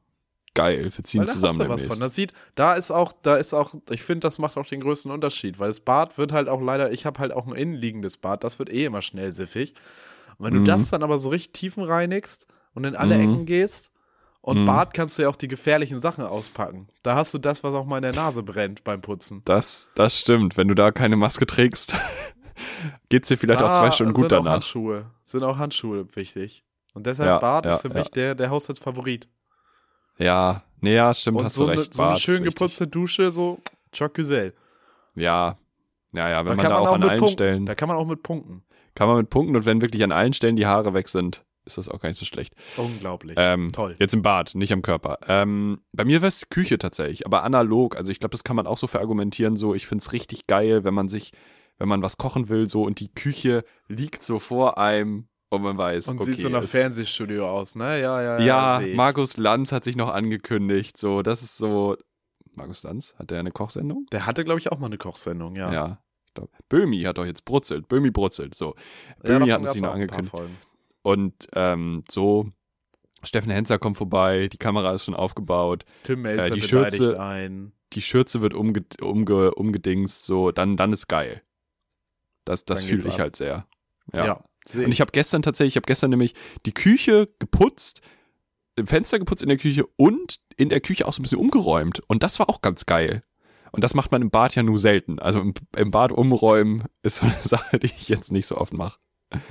[0.54, 2.00] Geil, wir ziehen Weil da zusammen hast du was von.
[2.00, 5.12] Das sieht, da ist auch, da ist auch, ich finde, das macht auch den größten
[5.12, 8.46] Unterschied, weil das Bad wird halt auch leider, ich habe halt auch ein innenliegendes Bad,
[8.46, 9.74] das wird eh immer schnell siffig.
[10.38, 10.66] Und wenn du Mhm.
[10.66, 13.22] das dann aber so richtig tiefen reinigst und in alle Mhm.
[13.24, 13.92] Ecken gehst
[14.46, 14.66] und Mhm.
[14.66, 16.88] Bad kannst du ja auch die gefährlichen Sachen auspacken.
[17.04, 19.42] Da hast du das, was auch mal in der Nase brennt beim Putzen.
[19.46, 20.56] Das, das stimmt.
[20.56, 21.96] Wenn du da keine Maske trägst,
[23.10, 24.54] geht's dir vielleicht auch zwei Da Stunden gut sind Auch danach.
[24.54, 25.06] Handschuhe.
[25.24, 26.64] Sind auch Handschuhe wichtig.
[26.94, 27.94] Und deshalb Ja, Bad ja, ist für ja.
[27.96, 29.28] mich der, der Haushaltsfavorit.
[30.18, 31.94] Ja, nee, ja, stimmt, Und hast so, du recht.
[31.94, 33.60] so eine schön geputzte Dusche, so
[33.98, 34.54] Choc-Güzel.
[35.16, 35.58] Ja,
[36.14, 37.34] ja, ja, wenn Da man da man auch, auch an allen punkten.
[37.34, 38.64] Stellen, Da kann man auch mit punkten.
[38.96, 41.78] kann man mit Punkten und wenn wirklich an allen Stellen die Haare weg sind, ist
[41.78, 42.54] das auch gar nicht so schlecht.
[42.78, 43.36] Unglaublich.
[43.40, 43.96] Ähm, Toll.
[44.00, 45.20] Jetzt im Bad, nicht am Körper.
[45.28, 47.96] Ähm, bei mir wäre es Küche tatsächlich, aber analog.
[47.98, 49.56] Also ich glaube, das kann man auch so verargumentieren.
[49.56, 51.32] So, ich finde es richtig geil, wenn man sich,
[51.78, 55.78] wenn man was kochen will, so und die Küche liegt so vor einem und man
[55.78, 56.08] weiß.
[56.08, 58.00] Und okay, sieht so nach Fernsehstudio aus, ne?
[58.02, 58.96] Ja, ja, Ja, ich.
[58.96, 60.98] Markus Lanz hat sich noch angekündigt.
[60.98, 61.98] So, das ist so.
[62.54, 64.06] Markus Lanz, hat der eine Kochsendung?
[64.12, 65.72] Der hatte, glaube ich, auch mal eine Kochsendung, ja.
[65.74, 66.00] Ja.
[66.70, 67.88] Böhmi hat doch jetzt brutzelt.
[67.88, 68.56] Böhmi brutzelt.
[68.56, 68.76] So.
[69.24, 70.34] Ja, Böhmi davon hat sich noch angekündigt.
[71.06, 72.50] Und ähm, so,
[73.24, 77.74] Steffen Henzer kommt vorbei, die Kamera ist schon aufgebaut, Tim Melzer die beleidigt Schürze- ein.
[77.94, 81.44] die Schürze wird umge umge umgedingst, so, dann, dann ist geil.
[82.44, 83.20] Das, das fühle ich ab.
[83.20, 83.68] halt sehr.
[84.14, 84.44] Ja, Ja.
[84.68, 86.34] seh Und ich habe gestern tatsächlich, ich habe gestern nämlich
[86.66, 88.02] die Küche geputzt,
[88.84, 92.02] Fenster geputzt in der Küche und in der Küche auch so ein bisschen umgeräumt.
[92.08, 93.24] Und das war auch ganz geil.
[93.72, 95.20] Und das macht man im Bad ja nur selten.
[95.20, 98.74] Also im, im Bad umräumen ist so eine Sache, die ich jetzt nicht so oft
[98.74, 99.00] mache.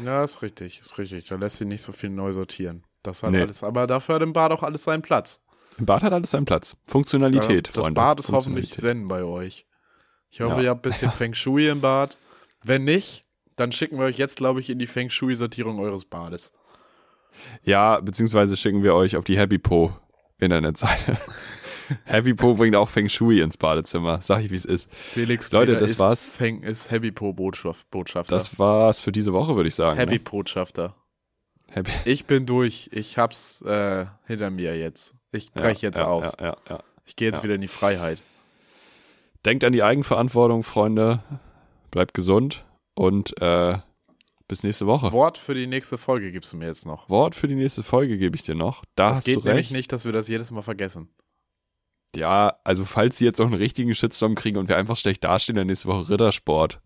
[0.05, 1.27] Ja, ist richtig, ist richtig.
[1.29, 2.85] Da lässt sich nicht so viel neu sortieren.
[3.03, 3.41] Das hat Nee.
[3.43, 5.43] alles, aber dafür hat im Bad auch alles seinen Platz.
[5.79, 6.77] Im Bad hat alles seinen Platz.
[6.87, 8.01] Funktionalität, das Freunde.
[8.01, 8.73] Bad ist hoffentlich.
[8.73, 9.67] Zen bei euch.
[10.31, 10.63] Ich hoffe, Ja.
[10.63, 12.17] ihr habt ein bisschen Feng Shui im Bad.
[12.63, 13.25] Wenn nicht,
[13.57, 16.53] dann schicken wir euch jetzt, glaube ich, in die Feng Shui-Sortierung eures Bades.
[17.63, 19.93] Ja, beziehungsweise schicken wir euch auf die Happy Po
[20.39, 21.19] Internetseite.
[22.05, 24.21] Happy Po bringt auch Feng Shui ins Badezimmer.
[24.21, 24.95] Sag ich, wie es ist.
[24.95, 26.31] Felix Leute, Leder das ist war's.
[26.31, 28.35] Feng ist Happy Po Botschaft, Botschafter.
[28.35, 29.99] Das war's für diese Woche, würde ich sagen.
[29.99, 30.21] Happy Ne?
[30.21, 30.95] Botschafter.
[31.71, 31.91] Happy.
[32.05, 32.89] Ich bin durch.
[32.93, 35.15] Ich hab's äh, hinter mir jetzt.
[35.33, 36.37] Ich brech jetzt ja, aus.
[36.39, 36.79] Ja, ja, ja.
[37.05, 37.43] Ich gehe jetzt Ja.
[37.45, 38.19] wieder in die Freiheit.
[39.45, 41.23] Denkt an die Eigenverantwortung, Freunde.
[41.91, 42.65] Bleibt gesund
[42.95, 43.79] und äh,
[44.49, 45.13] bis nächste Woche.
[45.13, 47.09] Wort für die nächste Folge gibst du mir jetzt noch.
[47.09, 48.85] Wort für die nächste Folge gebe ich dir noch.
[48.95, 49.73] Da Das geht nämlich recht.
[49.73, 51.09] nicht, dass wir das jedes Mal vergessen.
[52.17, 55.57] Ja, also falls sie jetzt auch einen richtigen Shitstorm kriegen und wir einfach schlecht dastehen,
[55.57, 56.81] dann nächste Woche Rittersport.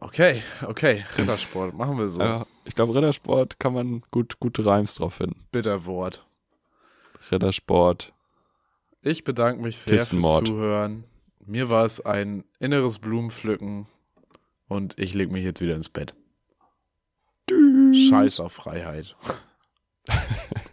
[0.00, 1.04] Okay, okay.
[1.16, 2.20] Rittersport, machen wir so.
[2.20, 5.46] Ja, ich glaube, Rittersport kann man gut, gute Reims drauf finden.
[5.50, 6.26] Bitterwort.
[7.30, 8.12] Rittersport.
[9.02, 10.44] Ich bedanke mich sehr fürs.
[10.44, 11.04] Zuhören.
[11.46, 13.86] Mir war es ein inneres Blumenpflücken
[14.68, 16.14] und ich leg mich jetzt wieder ins Bett.
[17.48, 18.08] Tschüss.
[18.08, 19.16] Scheiß auf Freiheit.